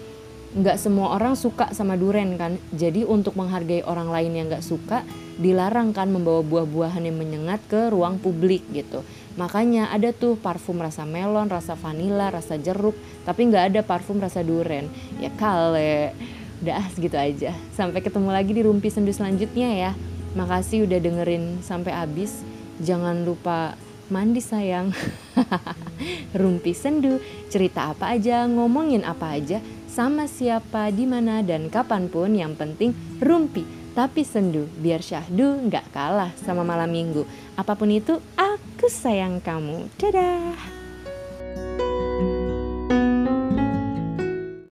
Nggak 0.49 0.81
semua 0.81 1.13
orang 1.13 1.37
suka 1.37 1.71
sama 1.77 1.95
duren 1.99 2.39
kan. 2.41 2.57
Jadi 2.73 3.05
untuk 3.05 3.37
menghargai 3.37 3.85
orang 3.85 4.09
lain 4.09 4.33
yang 4.33 4.47
nggak 4.49 4.65
suka 4.65 5.05
dilarang 5.39 5.95
kan 5.95 6.09
membawa 6.11 6.43
buah-buahan 6.43 7.05
yang 7.05 7.21
menyengat 7.21 7.61
ke 7.69 7.93
ruang 7.93 8.17
publik 8.19 8.65
gitu. 8.73 9.05
Makanya 9.39 9.95
ada 9.95 10.11
tuh 10.11 10.35
parfum 10.35 10.83
rasa 10.83 11.07
melon 11.07 11.47
rasa 11.47 11.79
vanila 11.79 12.27
rasa 12.27 12.59
jeruk 12.59 12.99
tapi 13.23 13.47
nggak 13.47 13.65
ada 13.75 13.81
parfum 13.87 14.19
rasa 14.19 14.43
duren. 14.43 14.91
Ya 15.23 15.31
kale 15.37 16.17
udah 16.65 16.83
segitu 16.91 17.15
aja. 17.15 17.55
Sampai 17.77 18.03
ketemu 18.03 18.35
lagi 18.35 18.51
di 18.51 18.63
rumpi 18.67 18.91
sendu 18.91 19.15
selanjutnya 19.15 19.69
ya. 19.71 19.93
Makasih 20.35 20.89
udah 20.91 20.99
dengerin 20.99 21.63
sampai 21.63 21.95
habis. 21.95 22.43
Jangan 22.79 23.27
lupa 23.27 23.75
mandi 24.09 24.41
sayang. 24.43 24.93
Rumpi 26.41 26.73
sendu 26.77 27.21
cerita 27.49 27.93
apa 27.93 28.13
aja 28.13 28.45
ngomongin 28.45 29.05
apa 29.05 29.37
aja 29.37 29.61
sama 29.89 30.29
siapa 30.29 30.93
di 30.95 31.09
mana 31.09 31.41
dan 31.43 31.73
kapan 31.73 32.07
pun 32.07 32.31
yang 32.31 32.55
penting 32.55 32.95
rumpi. 33.19 33.67
Tapi 33.99 34.23
sendu 34.23 34.71
biar 34.79 35.03
syahdu 35.03 35.67
nggak 35.67 35.91
kalah 35.91 36.31
sama 36.39 36.63
malam 36.63 36.93
minggu. 36.93 37.27
Apa 37.59 37.75
pun 37.75 37.91
itu 37.91 38.23
aku 38.39 38.87
sayang 38.87 39.43
kamu. 39.43 39.91
Dadah 39.99 40.78